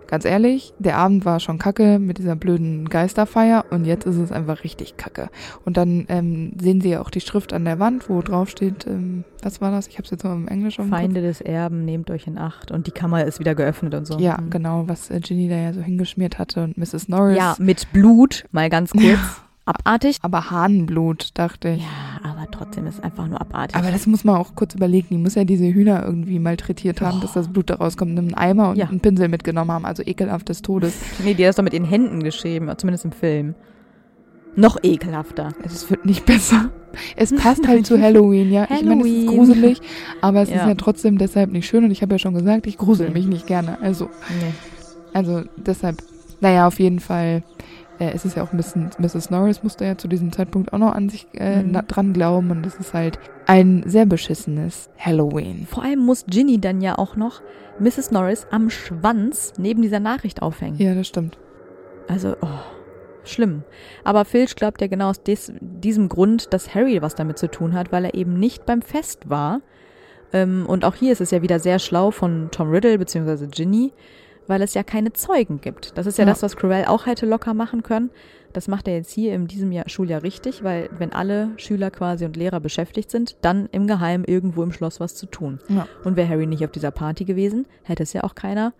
ganz 0.07 0.25
ehrlich, 0.25 0.73
der 0.79 0.97
Abend 0.97 1.25
war 1.25 1.39
schon 1.39 1.57
kacke 1.57 1.99
mit 1.99 2.17
dieser 2.17 2.35
blöden 2.35 2.89
Geisterfeier. 2.89 3.65
Und 3.69 3.85
jetzt 3.85 4.05
ist 4.05 4.17
es 4.17 4.31
einfach 4.31 4.63
richtig 4.63 4.97
kacke. 4.97 5.29
Und 5.65 5.77
dann 5.77 6.05
ähm, 6.09 6.53
sehen 6.59 6.81
sie 6.81 6.89
ja 6.89 7.01
auch 7.01 7.09
die 7.09 7.21
Schrift 7.21 7.53
an 7.53 7.65
der 7.65 7.79
Wand, 7.79 8.09
wo 8.09 8.21
drauf 8.21 8.49
steht, 8.49 8.87
ähm, 8.87 9.23
was 9.43 9.61
war 9.61 9.71
das? 9.71 9.87
Ich 9.87 9.95
habe 9.95 10.03
es 10.05 10.11
jetzt 10.11 10.23
nur 10.23 10.33
im 10.33 10.47
Englisch 10.47 10.77
Feinde 10.89 11.21
des 11.21 11.41
Erben, 11.41 11.85
nehmt 11.85 12.09
euch 12.11 12.27
in 12.27 12.37
Acht. 12.37 12.71
Und 12.71 12.87
die 12.87 12.91
Kammer 12.91 13.23
ist 13.25 13.39
wieder 13.39 13.55
geöffnet 13.55 13.93
und 13.93 14.05
so. 14.05 14.17
Ja, 14.19 14.37
Mhm. 14.39 14.49
genau, 14.49 14.83
was 14.87 15.09
äh, 15.09 15.19
Ginny 15.19 15.49
da 15.49 15.55
ja 15.55 15.73
so 15.73 15.81
hingeschmiert 15.81 16.39
hatte. 16.39 16.63
Und 16.63 16.77
Mrs. 16.77 17.07
Norris. 17.09 17.37
Ja, 17.37 17.55
mit 17.59 17.91
Blut, 17.93 18.45
mal 18.51 18.69
ganz 18.69 18.91
kurz. 18.91 19.19
Abartig. 19.65 20.19
Aber 20.21 20.49
Hahnenblut, 20.49 21.31
dachte 21.33 21.69
ich. 21.69 21.81
Ja, 21.81 22.16
aber 22.27 22.49
trotzdem 22.51 22.85
ist 22.87 23.03
einfach 23.03 23.27
nur 23.27 23.39
abartig. 23.41 23.75
Aber 23.75 23.91
das 23.91 24.07
muss 24.07 24.23
man 24.23 24.35
auch 24.35 24.55
kurz 24.55 24.75
überlegen. 24.75 25.07
Die 25.11 25.17
muss 25.17 25.35
ja 25.35 25.43
diese 25.43 25.65
Hühner 25.65 26.03
irgendwie 26.03 26.39
malträtiert 26.39 27.01
haben, 27.01 27.21
dass 27.21 27.33
das 27.33 27.47
Blut 27.47 27.69
da 27.69 27.75
rauskommt, 27.75 28.17
einen 28.17 28.33
Eimer 28.33 28.69
und 28.71 28.77
Ja. 28.77 28.87
einen 28.87 28.99
Pinsel 28.99 29.27
mitgenommen 29.27 29.71
haben. 29.71 29.85
Also 29.85 30.03
ekelhaft 30.05 30.49
des 30.49 30.61
Todes. 30.61 30.93
nee, 31.23 31.33
die 31.33 31.43
hat 31.43 31.49
das 31.49 31.55
doch 31.57 31.63
mit 31.63 31.73
ihren 31.73 31.85
Händen 31.85 32.23
geschrieben, 32.23 32.69
zumindest 32.77 33.05
im 33.05 33.11
Film. 33.11 33.55
Noch 34.55 34.77
ekelhafter. 34.81 35.53
Es 35.63 35.89
wird 35.91 36.05
nicht 36.05 36.25
besser. 36.25 36.71
Es 37.15 37.31
passt 37.35 37.67
halt 37.67 37.85
zu 37.85 38.01
Halloween, 38.01 38.51
ja. 38.51 38.63
Ich 38.63 38.83
meine, 38.83 39.01
es 39.01 39.07
ist 39.07 39.13
Halloween. 39.13 39.27
gruselig, 39.27 39.81
aber 40.21 40.41
es 40.41 40.49
ist 40.49 40.55
Ja. 40.55 40.67
ja 40.67 40.73
trotzdem 40.75 41.17
deshalb 41.19 41.51
nicht 41.51 41.67
schön. 41.67 41.83
Und 41.83 41.91
ich 41.91 42.01
habe 42.01 42.15
ja 42.15 42.19
schon 42.19 42.33
gesagt, 42.33 42.65
ich 42.65 42.77
grusel 42.77 43.11
mich 43.11 43.27
nicht 43.27 43.45
gerne. 43.45 43.77
Also, 43.81 44.05
Nee. 44.05 44.53
also 45.13 45.43
deshalb, 45.57 46.01
naja, 46.41 46.65
auf 46.67 46.79
jeden 46.79 46.99
Fall. 46.99 47.43
Äh, 47.99 48.11
es 48.13 48.25
ist 48.25 48.35
ja 48.35 48.43
auch 48.43 48.51
ein 48.51 48.57
bisschen, 48.57 48.89
Mrs. 48.99 49.29
Norris 49.29 49.63
musste 49.63 49.85
ja 49.85 49.97
zu 49.97 50.07
diesem 50.07 50.31
Zeitpunkt 50.31 50.73
auch 50.73 50.77
noch 50.77 50.93
an 50.93 51.09
sich 51.09 51.27
äh, 51.33 51.63
Mhm. 51.63 51.73
dran 51.87 52.13
glauben. 52.13 52.51
Und 52.51 52.65
es 52.65 52.75
ist 52.75 52.93
halt 52.93 53.19
ein 53.45 53.83
sehr 53.85 54.05
beschissenes 54.05 54.89
Halloween. 54.97 55.65
Vor 55.69 55.83
allem 55.83 55.99
muss 55.99 56.25
Ginny 56.27 56.59
dann 56.59 56.81
ja 56.81 56.97
auch 56.97 57.15
noch 57.15 57.41
Mrs. 57.79 58.11
Norris 58.11 58.47
am 58.51 58.69
Schwanz 58.69 59.53
neben 59.57 59.81
dieser 59.81 59.99
Nachricht 59.99 60.41
aufhängen. 60.41 60.77
Ja, 60.77 60.93
das 60.95 61.07
stimmt. 61.07 61.37
Also, 62.07 62.35
oh, 62.41 62.47
schlimm. 63.23 63.63
Aber 64.03 64.25
Filch 64.25 64.55
glaubt 64.55 64.81
ja 64.81 64.87
genau 64.87 65.09
aus 65.09 65.21
des, 65.23 65.51
diesem 65.59 66.09
Grund, 66.09 66.53
dass 66.53 66.73
Harry 66.73 67.01
was 67.01 67.15
damit 67.15 67.37
zu 67.37 67.49
tun 67.49 67.73
hat, 67.73 67.91
weil 67.91 68.05
er 68.05 68.13
eben 68.13 68.39
nicht 68.39 68.65
beim 68.65 68.81
Fest 68.81 69.29
war. 69.29 69.61
Ähm, 70.33 70.65
und 70.67 70.85
auch 70.85 70.95
hier 70.95 71.11
ist 71.11 71.21
es 71.21 71.31
ja 71.31 71.41
wieder 71.41 71.59
sehr 71.59 71.79
schlau 71.79 72.11
von 72.11 72.49
Tom 72.51 72.69
Riddle 72.69 72.97
bzw. 72.97 73.47
Ginny, 73.47 73.93
weil 74.47 74.61
es 74.61 74.73
ja 74.73 74.83
keine 74.83 75.13
Zeugen 75.13 75.61
gibt. 75.61 75.97
Das 75.97 76.05
ist 76.05 76.17
ja, 76.17 76.23
Ja. 76.25 76.31
das, 76.31 76.43
was 76.43 76.55
Quirrell 76.55 76.85
auch 76.85 77.05
hätte 77.05 77.25
locker 77.25 77.53
machen 77.53 77.83
können. 77.83 78.09
Das 78.53 78.67
macht 78.67 78.87
er 78.87 78.95
jetzt 78.95 79.11
hier 79.11 79.35
in 79.35 79.47
diesem 79.47 79.71
Jahr, 79.71 79.87
Schuljahr 79.89 80.23
richtig, 80.23 80.63
weil 80.63 80.89
wenn 80.97 81.13
alle 81.13 81.49
Schüler 81.57 81.91
quasi 81.91 82.25
und 82.25 82.35
Lehrer 82.37 82.59
beschäftigt 82.59 83.11
sind, 83.11 83.35
dann 83.41 83.67
im 83.71 83.85
Geheimen 83.87 84.25
irgendwo 84.25 84.63
im 84.63 84.71
Schloss 84.71 84.99
was 84.99 85.15
zu 85.15 85.25
tun. 85.27 85.59
Ja. 85.69 85.87
Und 86.03 86.15
wäre 86.15 86.29
Harry 86.29 86.47
nicht 86.47 86.63
auf 86.65 86.71
dieser 86.71 86.91
Party 86.91 87.25
gewesen, 87.25 87.67
hätte 87.83 88.03
es 88.03 88.13
ja 88.13 88.23
auch 88.23 88.33
keiner 88.35 88.73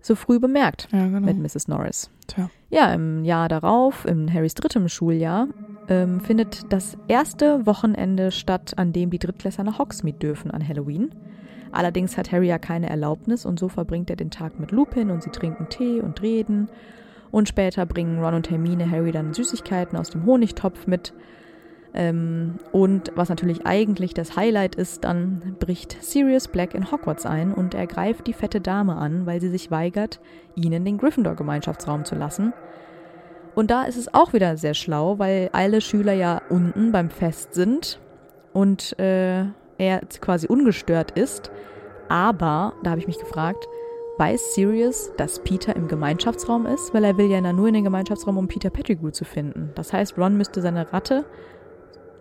so 0.00 0.14
früh 0.14 0.38
bemerkt 0.38 0.86
Ja, 0.92 1.06
genau. 1.06 1.20
mit 1.26 1.38
Mrs. 1.38 1.66
Norris. 1.66 2.10
Tja. 2.28 2.48
Ja, 2.70 2.92
im 2.94 3.24
Jahr 3.24 3.48
darauf, 3.48 4.04
in 4.04 4.32
Harrys 4.32 4.54
drittem 4.54 4.88
Schuljahr, 4.88 5.48
ähm, 5.88 6.20
findet 6.20 6.72
das 6.72 6.96
erste 7.08 7.66
Wochenende 7.66 8.30
statt, 8.30 8.74
an 8.76 8.92
dem 8.92 9.10
die 9.10 9.18
Drittklässler 9.18 9.64
nach 9.64 9.78
Hogsmeade 9.80 10.18
dürfen 10.18 10.50
an 10.52 10.66
Halloween. 10.66 11.10
Allerdings 11.72 12.16
hat 12.16 12.32
Harry 12.32 12.48
ja 12.48 12.58
keine 12.58 12.88
Erlaubnis 12.88 13.44
und 13.46 13.58
so 13.58 13.68
verbringt 13.68 14.10
er 14.10 14.16
den 14.16 14.30
Tag 14.30 14.58
mit 14.58 14.70
Lupin 14.70 15.10
und 15.10 15.22
sie 15.22 15.30
trinken 15.30 15.68
Tee 15.68 16.00
und 16.00 16.22
reden. 16.22 16.68
Und 17.30 17.48
später 17.48 17.84
bringen 17.86 18.22
Ron 18.22 18.34
und 18.34 18.50
Hermine 18.50 18.90
Harry 18.90 19.12
dann 19.12 19.34
Süßigkeiten 19.34 19.98
aus 19.98 20.10
dem 20.10 20.24
Honigtopf 20.24 20.86
mit. 20.86 21.12
Ähm, 21.92 22.56
und 22.72 23.10
was 23.14 23.28
natürlich 23.28 23.66
eigentlich 23.66 24.14
das 24.14 24.36
Highlight 24.36 24.74
ist, 24.74 25.04
dann 25.04 25.56
bricht 25.58 26.02
Sirius 26.02 26.48
Black 26.48 26.74
in 26.74 26.92
Hogwarts 26.92 27.26
ein 27.26 27.52
und 27.52 27.74
er 27.74 27.86
greift 27.86 28.26
die 28.26 28.32
fette 28.32 28.60
Dame 28.60 28.96
an, 28.96 29.26
weil 29.26 29.40
sie 29.40 29.48
sich 29.48 29.70
weigert, 29.70 30.20
ihnen 30.54 30.84
den 30.84 30.98
Gryffindor-Gemeinschaftsraum 30.98 32.04
zu 32.04 32.14
lassen. 32.14 32.52
Und 33.54 33.70
da 33.70 33.84
ist 33.84 33.96
es 33.96 34.12
auch 34.12 34.34
wieder 34.34 34.58
sehr 34.58 34.74
schlau, 34.74 35.18
weil 35.18 35.48
alle 35.52 35.80
Schüler 35.80 36.12
ja 36.12 36.42
unten 36.50 36.92
beim 36.92 37.08
Fest 37.08 37.54
sind 37.54 37.98
und 38.52 38.98
äh, 38.98 39.46
er 39.78 40.00
quasi 40.20 40.46
ungestört 40.46 41.12
ist. 41.12 41.50
Aber, 42.08 42.74
da 42.82 42.90
habe 42.90 43.00
ich 43.00 43.06
mich 43.06 43.18
gefragt, 43.18 43.66
weiß 44.18 44.54
Sirius, 44.54 45.12
dass 45.16 45.40
Peter 45.40 45.74
im 45.76 45.88
Gemeinschaftsraum 45.88 46.66
ist? 46.66 46.94
Weil 46.94 47.04
er 47.04 47.16
will 47.18 47.30
ja 47.30 47.40
nur 47.52 47.68
in 47.68 47.74
den 47.74 47.84
Gemeinschaftsraum, 47.84 48.38
um 48.38 48.48
Peter 48.48 48.70
Pettigrew 48.70 49.10
zu 49.10 49.24
finden. 49.24 49.70
Das 49.74 49.92
heißt, 49.92 50.16
Ron 50.16 50.36
müsste 50.36 50.62
seine 50.62 50.92
Ratte 50.92 51.24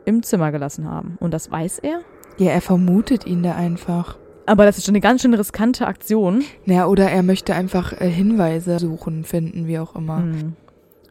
im 0.05 0.23
Zimmer 0.23 0.51
gelassen 0.51 0.89
haben. 0.89 1.17
Und 1.19 1.33
das 1.33 1.51
weiß 1.51 1.79
er? 1.79 2.01
Ja, 2.37 2.51
er 2.51 2.61
vermutet 2.61 3.25
ihn 3.25 3.43
da 3.43 3.55
einfach. 3.55 4.17
Aber 4.45 4.65
das 4.65 4.77
ist 4.77 4.85
schon 4.85 4.93
eine 4.93 5.01
ganz 5.01 5.21
schön 5.21 5.33
riskante 5.33 5.87
Aktion. 5.87 6.43
Naja, 6.65 6.85
oder 6.85 7.09
er 7.09 7.23
möchte 7.23 7.55
einfach 7.55 7.93
äh, 7.93 8.09
Hinweise 8.09 8.77
suchen, 8.79 9.23
finden, 9.23 9.67
wie 9.67 9.79
auch 9.79 9.95
immer. 9.95 10.17
Hm. 10.17 10.53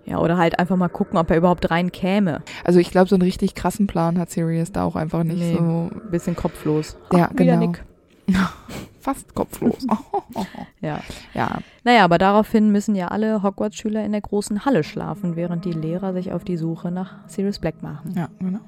Ja, 0.07 0.19
oder 0.19 0.37
halt 0.37 0.59
einfach 0.59 0.77
mal 0.77 0.89
gucken, 0.89 1.19
ob 1.19 1.31
er 1.31 1.37
überhaupt 1.39 1.71
rein 1.71 1.91
käme. 1.93 2.43
Also 2.65 2.79
ich 2.79 2.91
glaube, 2.91 3.09
so 3.09 3.17
einen 3.17 3.23
richtig 3.23 3.55
krassen 3.55 3.87
Plan 3.87 4.19
hat 4.19 4.31
Sirius 4.31 4.71
da 4.73 4.85
auch 4.85 4.97
einfach 4.97 5.25
nicht 5.25 5.39
Nee. 5.39 5.57
so. 5.57 5.91
Bisschen 6.11 6.37
kopflos. 6.37 6.97
Ja, 7.13 7.31
wieder 7.33 7.57
genau. 7.57 7.59
Nick. 7.59 7.85
Fast 9.01 9.35
kopflos. 9.35 9.87
Ja. 10.81 11.01
ja, 11.33 11.59
Naja, 11.85 12.05
aber 12.05 12.19
daraufhin 12.19 12.71
müssen 12.73 12.95
ja 12.95 13.09
alle 13.09 13.43
Hogwarts-Schüler 13.43 14.05
in 14.05 14.13
der 14.13 14.21
großen 14.21 14.65
Halle 14.67 14.83
schlafen, 14.85 15.37
während 15.37 15.65
die 15.65 15.73
Lehrer 15.73 16.13
sich 16.13 16.33
auf 16.33 16.45
die 16.45 16.57
Suche 16.59 16.91
nach 16.91 17.15
Sirius 17.27 17.59
Black 17.59 17.83
machen. 17.83 18.13
ja, 18.15 18.29
genau. 18.39 18.59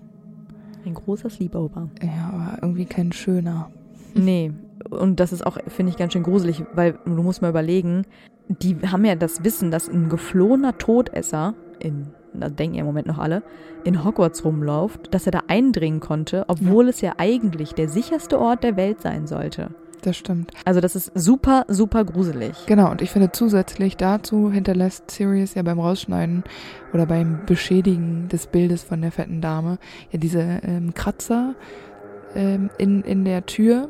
Ein 0.87 0.95
großer 0.95 1.29
Sleepover. 1.29 1.89
Ja, 2.03 2.31
aber 2.33 2.59
irgendwie 2.63 2.87
kein 2.87 3.13
schöner. 3.13 3.71
Nee, 4.17 4.53
und 4.91 5.21
das 5.21 5.33
ist 5.33 5.47
auch, 5.47 5.59
finde 5.69 5.91
ich, 5.91 5.99
ganz 5.99 6.13
schön 6.13 6.23
gruselig, 6.23 6.65
weil 6.75 6.99
du 7.05 7.23
musst 7.23 7.43
mal 7.43 7.51
überlegen, 7.51 8.05
die 8.49 8.77
haben 8.91 9.05
ja 9.05 9.15
das 9.15 9.45
Wissen, 9.45 9.71
dass 9.71 9.89
ein 9.89 10.09
geflohener 10.09 10.79
Todesser, 10.79 11.55
in, 11.81 12.09
da 12.33 12.49
denken 12.49 12.77
ja 12.77 12.81
im 12.81 12.87
Moment 12.87 13.07
noch 13.07 13.19
alle, 13.19 13.43
in 13.85 14.05
Hogwarts 14.05 14.45
rumläuft, 14.45 15.13
dass 15.15 15.27
er 15.27 15.33
da 15.33 15.43
eindringen 15.49 16.01
konnte, 16.01 16.45
obwohl 16.49 16.89
es 16.89 17.01
ja 17.01 17.15
eigentlich 17.19 17.75
der 17.75 17.89
sicherste 17.89 18.39
Ort 18.39 18.63
der 18.63 18.77
Welt 18.77 19.01
sein 19.01 19.27
sollte. 19.27 19.71
Das 20.03 20.17
stimmt. 20.17 20.53
Also 20.65 20.81
das 20.81 20.95
ist 20.95 21.11
super, 21.15 21.65
super 21.67 22.05
gruselig. 22.05 22.55
Genau, 22.67 22.91
und 22.91 23.03
ich 23.03 23.11
finde 23.11 23.33
zusätzlich 23.33 23.97
dazu 23.97 24.53
hinterlässt 24.53 25.11
Sirius 25.11 25.55
ja 25.55 25.63
beim 25.63 25.81
Rausschneiden 25.81 26.45
oder 26.93 27.07
beim 27.07 27.41
Beschädigen 27.47 28.29
des 28.29 28.47
Bildes 28.47 28.85
von 28.85 29.01
der 29.03 29.11
fetten 29.11 29.41
Dame 29.41 29.79
ja 30.13 30.19
diese 30.19 30.61
ähm, 30.63 30.95
Kratzer 30.95 31.57
ähm, 32.37 32.71
in, 32.79 33.03
in 33.03 33.25
der 33.25 33.47
Tür 33.47 33.89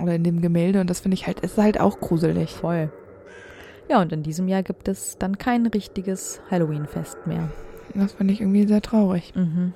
oder 0.00 0.14
in 0.14 0.24
dem 0.24 0.40
Gemälde 0.40 0.80
und 0.80 0.88
das 0.88 1.00
finde 1.00 1.14
ich 1.16 1.26
halt, 1.26 1.40
ist 1.40 1.58
halt 1.58 1.80
auch 1.80 2.00
gruselig. 2.00 2.50
Voll. 2.50 2.90
Ja, 3.88 4.00
und 4.00 4.12
in 4.12 4.22
diesem 4.22 4.48
Jahr 4.48 4.62
gibt 4.62 4.88
es 4.88 5.18
dann 5.18 5.38
kein 5.38 5.66
richtiges 5.66 6.40
Halloween-Fest 6.50 7.26
mehr. 7.26 7.50
Das 7.94 8.12
finde 8.12 8.32
ich 8.32 8.40
irgendwie 8.40 8.66
sehr 8.66 8.80
traurig. 8.80 9.32
Mhm. 9.34 9.74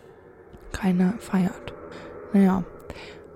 Keiner 0.73 1.15
feiert. 1.19 1.75
Naja. 2.33 2.65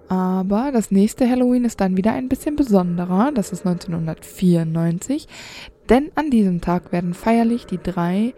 Aber 0.09 0.73
das 0.73 0.90
nächste 0.90 1.29
Halloween 1.29 1.64
ist 1.64 1.81
dann 1.81 1.97
wieder 1.97 2.12
ein 2.12 2.29
bisschen 2.29 2.57
besonderer. 2.57 3.31
Das 3.33 3.53
ist 3.53 3.64
1994. 3.64 5.29
Denn 5.88 6.11
an 6.14 6.31
diesem 6.31 6.61
Tag 6.61 6.93
werden 6.93 7.14
feierlich 7.14 7.66
die 7.66 7.79
drei, 7.79 8.35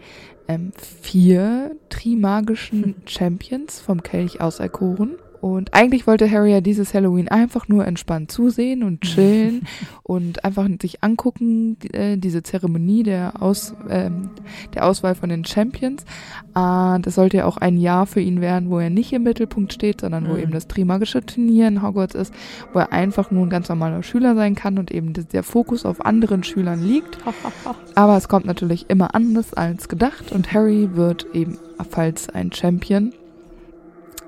ähm, 0.47 0.71
vier 0.75 1.75
Trimagischen 1.89 2.95
Champions 3.05 3.79
vom 3.79 4.03
Kelch 4.03 4.41
auserkoren. 4.41 5.15
Und 5.43 5.73
eigentlich 5.73 6.07
wollte 6.07 6.31
Harry 6.31 6.53
ja 6.53 6.61
dieses 6.61 6.93
Halloween 6.93 7.27
einfach 7.27 7.67
nur 7.67 7.85
entspannt 7.85 8.31
zusehen 8.31 8.81
und 8.81 9.01
chillen 9.03 9.67
und 10.01 10.45
einfach 10.45 10.69
sich 10.81 11.03
angucken, 11.03 11.75
äh, 11.91 12.15
diese 12.17 12.43
Zeremonie 12.43 13.03
der, 13.03 13.41
Aus, 13.41 13.75
ähm, 13.89 14.29
der 14.73 14.85
Auswahl 14.85 15.15
von 15.15 15.27
den 15.27 15.43
Champions. 15.43 16.05
Ah, 16.53 16.97
das 16.99 17.15
sollte 17.15 17.35
ja 17.35 17.45
auch 17.45 17.57
ein 17.57 17.75
Jahr 17.75 18.05
für 18.05 18.21
ihn 18.21 18.39
werden, 18.39 18.69
wo 18.69 18.79
er 18.79 18.89
nicht 18.89 19.11
im 19.11 19.23
Mittelpunkt 19.23 19.73
steht, 19.73 19.99
sondern 19.99 20.29
wo 20.29 20.35
Mhm. 20.35 20.39
eben 20.39 20.51
das 20.53 20.69
Trimagische 20.69 21.25
Turnier 21.25 21.67
in 21.67 21.81
Hogwarts 21.83 22.15
ist, 22.15 22.33
wo 22.71 22.79
er 22.79 22.93
einfach 22.93 23.29
nur 23.29 23.45
ein 23.45 23.49
ganz 23.49 23.67
normaler 23.67 24.01
Schüler 24.01 24.35
sein 24.35 24.55
kann 24.55 24.79
und 24.79 24.91
eben 24.91 25.11
der 25.11 25.43
Fokus 25.43 25.85
auf 25.85 26.05
anderen 26.05 26.45
Schülern 26.45 26.81
liegt. 26.81 27.17
Aber 27.95 28.15
es 28.15 28.29
kommt 28.29 28.45
natürlich 28.45 28.89
immer 28.89 29.13
anders 29.13 29.53
als 29.53 29.89
gedacht 29.89 30.31
und 30.31 30.53
Harry 30.53 30.91
wird 30.93 31.25
ebenfalls 31.33 32.29
ein 32.29 32.53
Champion. 32.53 33.11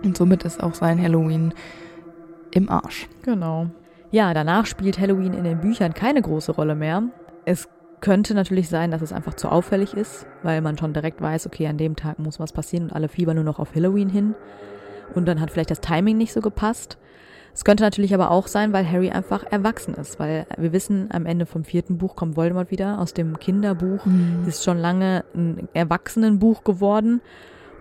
Und 0.05 0.15
somit 0.15 0.43
ist 0.43 0.61
auch 0.61 0.75
sein 0.75 1.01
Halloween 1.01 1.53
im 2.51 2.69
Arsch. 2.69 3.09
Genau. 3.23 3.67
Ja, 4.11 4.33
danach 4.33 4.65
spielt 4.65 4.99
Halloween 4.99 5.33
in 5.33 5.43
den 5.43 5.59
Büchern 5.59 5.93
keine 5.93 6.21
große 6.21 6.53
Rolle 6.53 6.75
mehr. 6.75 7.03
Es 7.43 7.67
könnte 8.01 8.35
natürlich 8.35 8.69
sein, 8.69 8.91
dass 8.91 9.01
es 9.01 9.11
einfach 9.11 9.33
zu 9.33 9.49
auffällig 9.49 9.93
ist, 9.93 10.27
weil 10.43 10.61
man 10.61 10.77
schon 10.77 10.93
direkt 10.93 11.21
weiß, 11.21 11.47
okay, 11.47 11.67
an 11.67 11.77
dem 11.77 11.95
Tag 11.95 12.19
muss 12.19 12.39
was 12.39 12.53
passieren 12.53 12.85
und 12.85 12.93
alle 12.93 13.09
fiebern 13.09 13.35
nur 13.35 13.43
noch 13.43 13.59
auf 13.59 13.73
Halloween 13.75 14.09
hin. 14.09 14.35
Und 15.13 15.27
dann 15.27 15.41
hat 15.41 15.51
vielleicht 15.51 15.71
das 15.71 15.81
Timing 15.81 16.17
nicht 16.17 16.33
so 16.33 16.41
gepasst. 16.41 16.97
Es 17.53 17.63
könnte 17.63 17.83
natürlich 17.83 18.13
aber 18.13 18.31
auch 18.31 18.47
sein, 18.47 18.73
weil 18.73 18.89
Harry 18.89 19.11
einfach 19.11 19.43
erwachsen 19.49 19.93
ist, 19.93 20.19
weil 20.19 20.45
wir 20.57 20.73
wissen, 20.73 21.09
am 21.11 21.25
Ende 21.25 21.45
vom 21.45 21.63
vierten 21.63 21.97
Buch 21.97 22.15
kommt 22.15 22.35
Voldemort 22.35 22.69
wieder 22.69 22.99
aus 22.99 23.13
dem 23.13 23.39
Kinderbuch. 23.39 24.05
ist 24.45 24.63
schon 24.63 24.77
lange 24.77 25.23
ein 25.33 25.69
Erwachsenenbuch 25.73 26.63
geworden. 26.63 27.21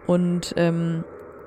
Und 0.07 0.55
ähm, 0.57 1.05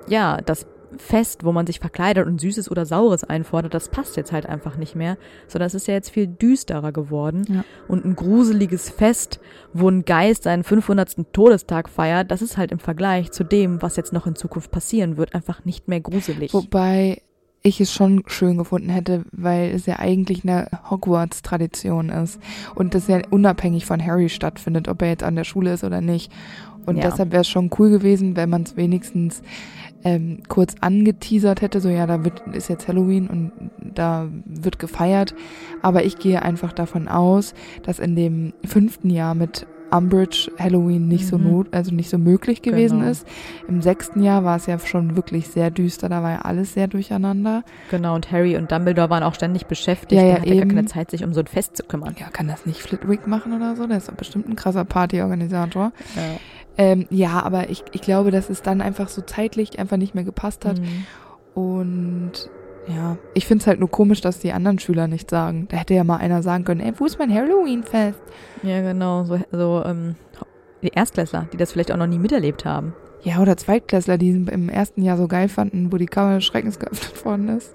ja, 0.07 0.37
das 0.41 0.67
Fest, 0.95 1.43
wo 1.43 1.51
man 1.51 1.67
sich 1.67 1.79
verkleidet 1.79 2.25
und 2.27 2.39
Süßes 2.39 2.71
oder 2.71 2.85
Saures 2.85 3.23
einfordert, 3.23 3.73
das 3.73 3.89
passt 3.89 4.15
jetzt 4.15 4.31
halt 4.31 4.45
einfach 4.45 4.77
nicht 4.77 4.95
mehr, 4.95 5.17
sondern 5.47 5.67
es 5.67 5.73
ist 5.73 5.87
ja 5.87 5.93
jetzt 5.93 6.09
viel 6.09 6.27
düsterer 6.27 6.91
geworden. 6.91 7.45
Ja. 7.49 7.65
Und 7.87 8.05
ein 8.05 8.15
gruseliges 8.15 8.89
Fest, 8.89 9.39
wo 9.73 9.89
ein 9.89 10.05
Geist 10.05 10.43
seinen 10.43 10.63
500. 10.63 11.33
Todestag 11.33 11.89
feiert, 11.89 12.31
das 12.31 12.41
ist 12.41 12.57
halt 12.57 12.71
im 12.71 12.79
Vergleich 12.79 13.31
zu 13.31 13.43
dem, 13.43 13.81
was 13.81 13.95
jetzt 13.95 14.13
noch 14.13 14.27
in 14.27 14.35
Zukunft 14.35 14.71
passieren 14.71 15.17
wird, 15.17 15.35
einfach 15.35 15.65
nicht 15.65 15.87
mehr 15.87 15.99
gruselig. 15.99 16.53
Wobei 16.53 17.21
ich 17.63 17.81
es 17.81 17.91
schon 17.91 18.23
schön 18.27 18.57
gefunden 18.57 18.89
hätte, 18.89 19.23
weil 19.31 19.71
es 19.71 19.85
ja 19.85 19.99
eigentlich 19.99 20.43
eine 20.43 20.67
Hogwarts-Tradition 20.89 22.09
ist 22.09 22.39
und 22.75 22.93
das 22.95 23.07
ja 23.07 23.19
unabhängig 23.29 23.85
von 23.85 24.03
Harry 24.05 24.29
stattfindet, 24.29 24.87
ob 24.87 25.01
er 25.01 25.09
jetzt 25.09 25.23
an 25.23 25.35
der 25.35 25.43
Schule 25.43 25.73
ist 25.73 25.83
oder 25.83 26.01
nicht. 26.01 26.31
Und 26.85 26.95
Ja. 26.97 27.09
deshalb 27.09 27.31
wäre 27.33 27.41
es 27.41 27.49
schon 27.49 27.69
cool 27.77 27.89
gewesen, 27.89 28.37
wenn 28.37 28.49
man 28.49 28.63
es 28.63 28.77
wenigstens 28.77 29.41
ähm, 30.05 30.43
kurz 30.47 30.75
angeteasert 30.79 31.61
hätte, 31.61 31.81
so 31.81 31.89
ja, 31.89 32.05
da 32.07 32.23
wird, 32.23 32.41
ist 32.53 32.69
jetzt 32.69 32.87
Halloween 32.87 33.27
und 33.27 33.51
da 33.93 34.29
wird 34.45 34.79
gefeiert. 34.79 35.35
Aber 35.81 36.05
ich 36.05 36.17
gehe 36.17 36.41
einfach 36.41 36.71
davon 36.71 37.09
aus, 37.09 37.53
dass 37.83 37.99
in 37.99 38.15
dem 38.15 38.53
fünften 38.63 39.09
Jahr 39.09 39.35
mit 39.35 39.67
Umbridge 39.91 40.51
Halloween 40.59 41.07
nicht 41.07 41.27
so 41.27 41.37
Mhm. 41.37 41.51
not, 41.51 41.67
also 41.71 41.93
nicht 41.93 42.09
so 42.09 42.17
möglich 42.17 42.61
gewesen 42.61 42.99
Genau. 42.99 43.11
ist. 43.11 43.27
Im 43.67 43.81
sechsten 43.81 44.21
Jahr 44.21 44.43
war 44.43 44.57
es 44.57 44.65
ja 44.65 44.77
schon 44.79 45.15
wirklich 45.15 45.47
sehr 45.47 45.71
düster, 45.71 46.09
da 46.09 46.21
war 46.23 46.31
ja 46.31 46.39
alles 46.39 46.73
sehr 46.73 46.87
durcheinander. 46.87 47.63
Genau, 47.91 48.15
und 48.15 48.31
Harry 48.31 48.57
und 48.57 48.71
Dumbledore 48.71 49.09
waren 49.09 49.23
auch 49.23 49.33
ständig 49.35 49.65
beschäftigt. 49.67 50.11
Ja, 50.11 50.19
ja, 50.21 50.25
Der 50.33 50.41
hatte 50.41 50.49
gar 50.49 50.57
eben. 50.57 50.69
keine 50.69 50.85
Zeit, 50.85 51.11
sich 51.11 51.23
um 51.23 51.33
so 51.33 51.39
ein 51.39 51.47
Fest 51.47 51.77
zu 51.77 51.83
kümmern. 51.83 52.15
Ja, 52.19 52.27
kann 52.29 52.47
das 52.47 52.65
nicht 52.65 52.81
Flitwick 52.81 53.27
machen 53.27 53.53
oder 53.53 53.75
so? 53.75 53.87
Der 53.87 53.97
ist 53.97 54.15
bestimmt 54.17 54.47
ein 54.49 54.55
krasser 54.55 54.85
Partyorganisator. 54.85 55.91
Ja. 56.15 56.21
Ähm, 56.79 57.05
ja, 57.09 57.41
aber 57.43 57.69
ich, 57.69 57.83
ich 57.93 58.01
glaube, 58.01 58.29
dass 58.31 58.49
es 58.49 58.61
dann 58.61 58.81
einfach 58.81 59.09
so 59.09 59.21
zeitlich 59.21 59.79
einfach 59.79 59.97
nicht 59.97 60.13
mehr 60.13 60.23
gepasst 60.23 60.63
hat. 60.65 60.79
Mhm. 60.79 61.05
Und 61.53 62.31
ja, 62.87 63.17
ich 63.33 63.45
finde 63.45 63.61
es 63.61 63.67
halt 63.67 63.79
nur 63.79 63.89
komisch, 63.91 64.21
dass 64.21 64.39
die 64.39 64.51
anderen 64.53 64.79
Schüler 64.79 65.07
nicht 65.07 65.29
sagen. 65.29 65.67
Da 65.69 65.77
hätte 65.77 65.93
ja 65.93 66.03
mal 66.03 66.17
einer 66.17 66.41
sagen 66.41 66.63
können, 66.63 66.81
ey, 66.81 66.93
wo 66.97 67.05
ist 67.05 67.19
mein 67.19 67.33
Halloween-Fest? 67.33 68.19
Ja, 68.63 68.81
genau. 68.81 69.25
So, 69.25 69.39
so 69.51 69.83
ähm, 69.85 70.15
die 70.81 70.89
Erstklässler, 70.89 71.47
die 71.51 71.57
das 71.57 71.71
vielleicht 71.71 71.91
auch 71.91 71.97
noch 71.97 72.07
nie 72.07 72.19
miterlebt 72.19 72.65
haben. 72.65 72.93
Ja, 73.23 73.39
oder 73.39 73.57
Zweitklässler, 73.57 74.17
die 74.17 74.29
im 74.29 74.69
ersten 74.69 75.01
Jahr 75.01 75.17
so 75.17 75.27
geil 75.27 75.49
fanden, 75.49 75.91
wo 75.91 75.97
die 75.97 76.05
Kammer 76.05 76.35
des 76.35 76.45
Schreckens 76.45 76.79
geöffnet 76.79 77.25
worden 77.25 77.49
ist. 77.49 77.73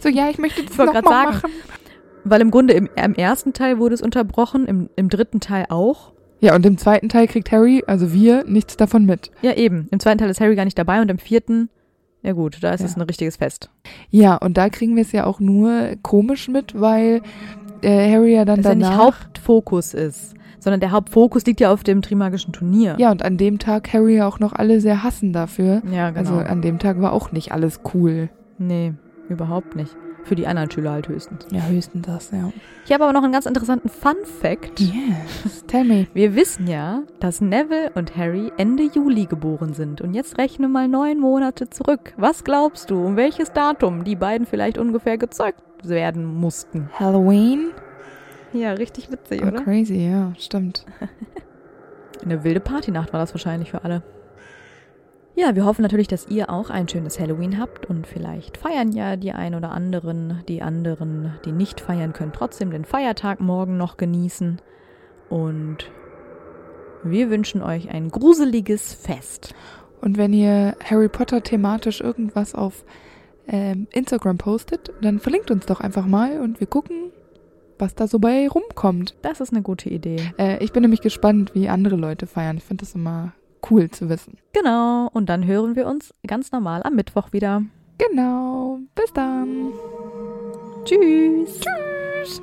So, 0.00 0.08
ja, 0.08 0.28
ich 0.28 0.38
möchte 0.38 0.62
das 0.62 0.72
Ich 0.72 0.78
wollte 0.78 0.94
noch 0.94 1.02
grad 1.02 1.04
mal 1.04 1.22
sagen. 1.24 1.36
machen. 1.36 1.50
Weil 2.24 2.40
im 2.40 2.50
Grunde 2.50 2.74
im, 2.74 2.88
im 2.94 3.14
ersten 3.14 3.52
Teil 3.52 3.78
wurde 3.78 3.94
es 3.94 4.02
unterbrochen, 4.02 4.66
im, 4.66 4.88
im 4.96 5.08
dritten 5.08 5.40
Teil 5.40 5.66
auch. 5.68 6.12
Ja, 6.40 6.54
und 6.54 6.66
im 6.66 6.78
zweiten 6.78 7.08
Teil 7.08 7.28
kriegt 7.28 7.52
Harry, 7.52 7.84
also 7.86 8.12
wir, 8.12 8.44
nichts 8.44 8.76
davon 8.76 9.04
mit. 9.04 9.30
Ja, 9.42 9.54
eben. 9.54 9.88
Im 9.90 10.00
zweiten 10.00 10.18
Teil 10.18 10.30
ist 10.30 10.40
Harry 10.40 10.56
gar 10.56 10.64
nicht 10.64 10.78
dabei 10.78 11.00
und 11.00 11.10
im 11.10 11.18
vierten, 11.18 11.68
ja 12.22 12.32
gut, 12.32 12.58
da 12.62 12.70
ist 12.72 12.80
Ja. 12.80 12.86
es 12.86 12.96
ein 12.96 13.02
richtiges 13.02 13.36
Fest. 13.36 13.70
Ja, 14.10 14.36
und 14.36 14.56
da 14.56 14.68
kriegen 14.68 14.94
wir 14.96 15.02
es 15.02 15.12
ja 15.12 15.24
auch 15.26 15.40
nur 15.40 15.96
komisch 16.02 16.48
mit, 16.48 16.80
weil 16.80 17.20
äh, 17.82 18.12
Harry 18.12 18.34
ja 18.34 18.44
dann 18.44 18.58
Dass 18.62 18.66
er 18.66 18.74
nicht 18.76 18.86
danach... 18.90 19.06
Hauptfokus 19.06 19.92
ist, 19.94 20.34
sondern 20.60 20.80
der 20.80 20.92
Hauptfokus 20.92 21.44
liegt 21.46 21.60
ja 21.60 21.72
auf 21.72 21.82
dem 21.82 22.00
Trimagischen 22.02 22.52
Turnier. 22.52 22.94
ja, 22.98 23.10
und 23.10 23.24
an 23.24 23.36
dem 23.38 23.58
Tag 23.58 23.92
Harry 23.92 24.16
ja 24.16 24.28
auch 24.28 24.38
noch 24.38 24.52
alle 24.52 24.80
sehr 24.80 25.02
hassen 25.02 25.32
dafür. 25.32 25.82
ja 25.90 26.10
genau. 26.10 26.18
Also 26.20 26.34
an 26.36 26.62
dem 26.62 26.78
Tag 26.78 27.00
war 27.00 27.12
auch 27.12 27.32
nicht 27.32 27.50
alles 27.52 27.80
cool. 27.94 28.28
nee, 28.58 28.92
überhaupt 29.28 29.74
nicht. 29.76 29.96
Für 30.24 30.34
die 30.36 30.46
anderen 30.46 30.70
Schüler 30.70 30.92
halt 30.92 31.08
höchstens. 31.08 31.46
Ja, 31.50 31.62
höchstens 31.66 32.06
das, 32.06 32.30
ja. 32.30 32.52
Ich 32.86 32.92
habe 32.92 33.04
aber 33.04 33.12
noch 33.12 33.22
einen 33.24 33.32
ganz 33.32 33.46
interessanten 33.46 33.88
Fun-Fact. 33.88 34.78
Yes, 34.80 35.64
tell 35.66 35.84
me. 35.84 36.06
Wir 36.14 36.34
wissen 36.36 36.66
ja, 36.68 37.02
dass 37.20 37.40
Neville 37.40 37.90
und 37.94 38.16
Harry 38.16 38.52
Ende 38.56 38.84
Juli 38.84 39.26
geboren 39.26 39.74
sind. 39.74 40.00
Und 40.00 40.14
jetzt 40.14 40.38
rechne 40.38 40.68
mal 40.68 40.86
neun 40.88 41.18
Monate 41.18 41.68
zurück. 41.70 42.14
Was 42.16 42.44
glaubst 42.44 42.90
du, 42.90 43.04
um 43.04 43.16
welches 43.16 43.52
Datum 43.52 44.04
die 44.04 44.16
beiden 44.16 44.46
vielleicht 44.46 44.78
ungefähr 44.78 45.18
gezeugt 45.18 45.60
werden 45.82 46.24
mussten? 46.24 46.88
Halloween? 46.98 47.70
Ja, 48.52 48.72
richtig 48.72 49.10
witzig, 49.10 49.42
Oh, 49.44 49.48
oder? 49.48 49.62
crazy, 49.62 50.08
ja, 50.08 50.32
stimmt. 50.38 50.86
Eine 52.24 52.44
wilde 52.44 52.60
Partynacht 52.60 53.12
war 53.12 53.20
das 53.20 53.34
wahrscheinlich 53.34 53.70
für 53.72 53.82
alle. 53.84 54.02
Ja, 55.34 55.56
wir 55.56 55.64
hoffen 55.64 55.82
natürlich, 55.82 56.08
dass 56.08 56.28
ihr 56.28 56.50
auch 56.50 56.68
ein 56.68 56.88
schönes 56.88 57.18
Halloween 57.18 57.58
habt 57.58 57.86
und 57.86 58.06
vielleicht 58.06 58.58
feiern 58.58 58.92
ja 58.92 59.16
die 59.16 59.32
ein 59.32 59.54
oder 59.54 59.70
anderen, 59.70 60.42
die 60.46 60.60
anderen, 60.60 61.38
die 61.46 61.52
nicht 61.52 61.80
feiern 61.80 62.12
können, 62.12 62.32
trotzdem 62.34 62.70
den 62.70 62.84
Feiertag 62.84 63.40
morgen 63.40 63.78
noch 63.78 63.96
genießen. 63.96 64.60
Und 65.30 65.90
wir 67.02 67.30
wünschen 67.30 67.62
euch 67.62 67.88
ein 67.88 68.10
gruseliges 68.10 68.92
Fest. 68.92 69.54
Und 70.02 70.18
wenn 70.18 70.34
ihr 70.34 70.76
Harry 70.84 71.08
Potter 71.08 71.42
thematisch 71.42 72.02
irgendwas 72.02 72.54
auf 72.54 72.84
ähm, 73.48 73.86
Instagram 73.90 74.36
postet, 74.36 74.92
dann 75.00 75.18
verlinkt 75.18 75.50
uns 75.50 75.64
doch 75.64 75.80
einfach 75.80 76.06
mal 76.06 76.40
und 76.40 76.60
wir 76.60 76.66
gucken, 76.66 77.10
was 77.78 77.94
da 77.94 78.06
so 78.06 78.18
bei 78.18 78.48
rumkommt. 78.48 79.16
Das 79.22 79.40
ist 79.40 79.52
eine 79.52 79.62
gute 79.62 79.88
Idee. 79.88 80.32
Äh, 80.38 80.62
ich 80.62 80.72
bin 80.72 80.82
nämlich 80.82 81.00
gespannt, 81.00 81.54
wie 81.54 81.70
andere 81.70 81.96
Leute 81.96 82.26
feiern. 82.26 82.58
Ich 82.58 82.64
finde 82.64 82.84
das 82.84 82.94
immer 82.94 83.32
cool 83.70 83.90
zu 83.90 84.08
wissen. 84.08 84.38
Genau, 84.52 85.08
und 85.12 85.28
dann 85.28 85.46
hören 85.46 85.76
wir 85.76 85.86
uns 85.86 86.14
ganz 86.26 86.52
normal 86.52 86.82
am 86.82 86.94
Mittwoch 86.94 87.32
wieder. 87.32 87.62
Genau. 87.98 88.80
Bis 88.94 89.12
dann. 89.12 89.72
Tschüss. 90.84 91.60
Tschüss. 91.60 92.42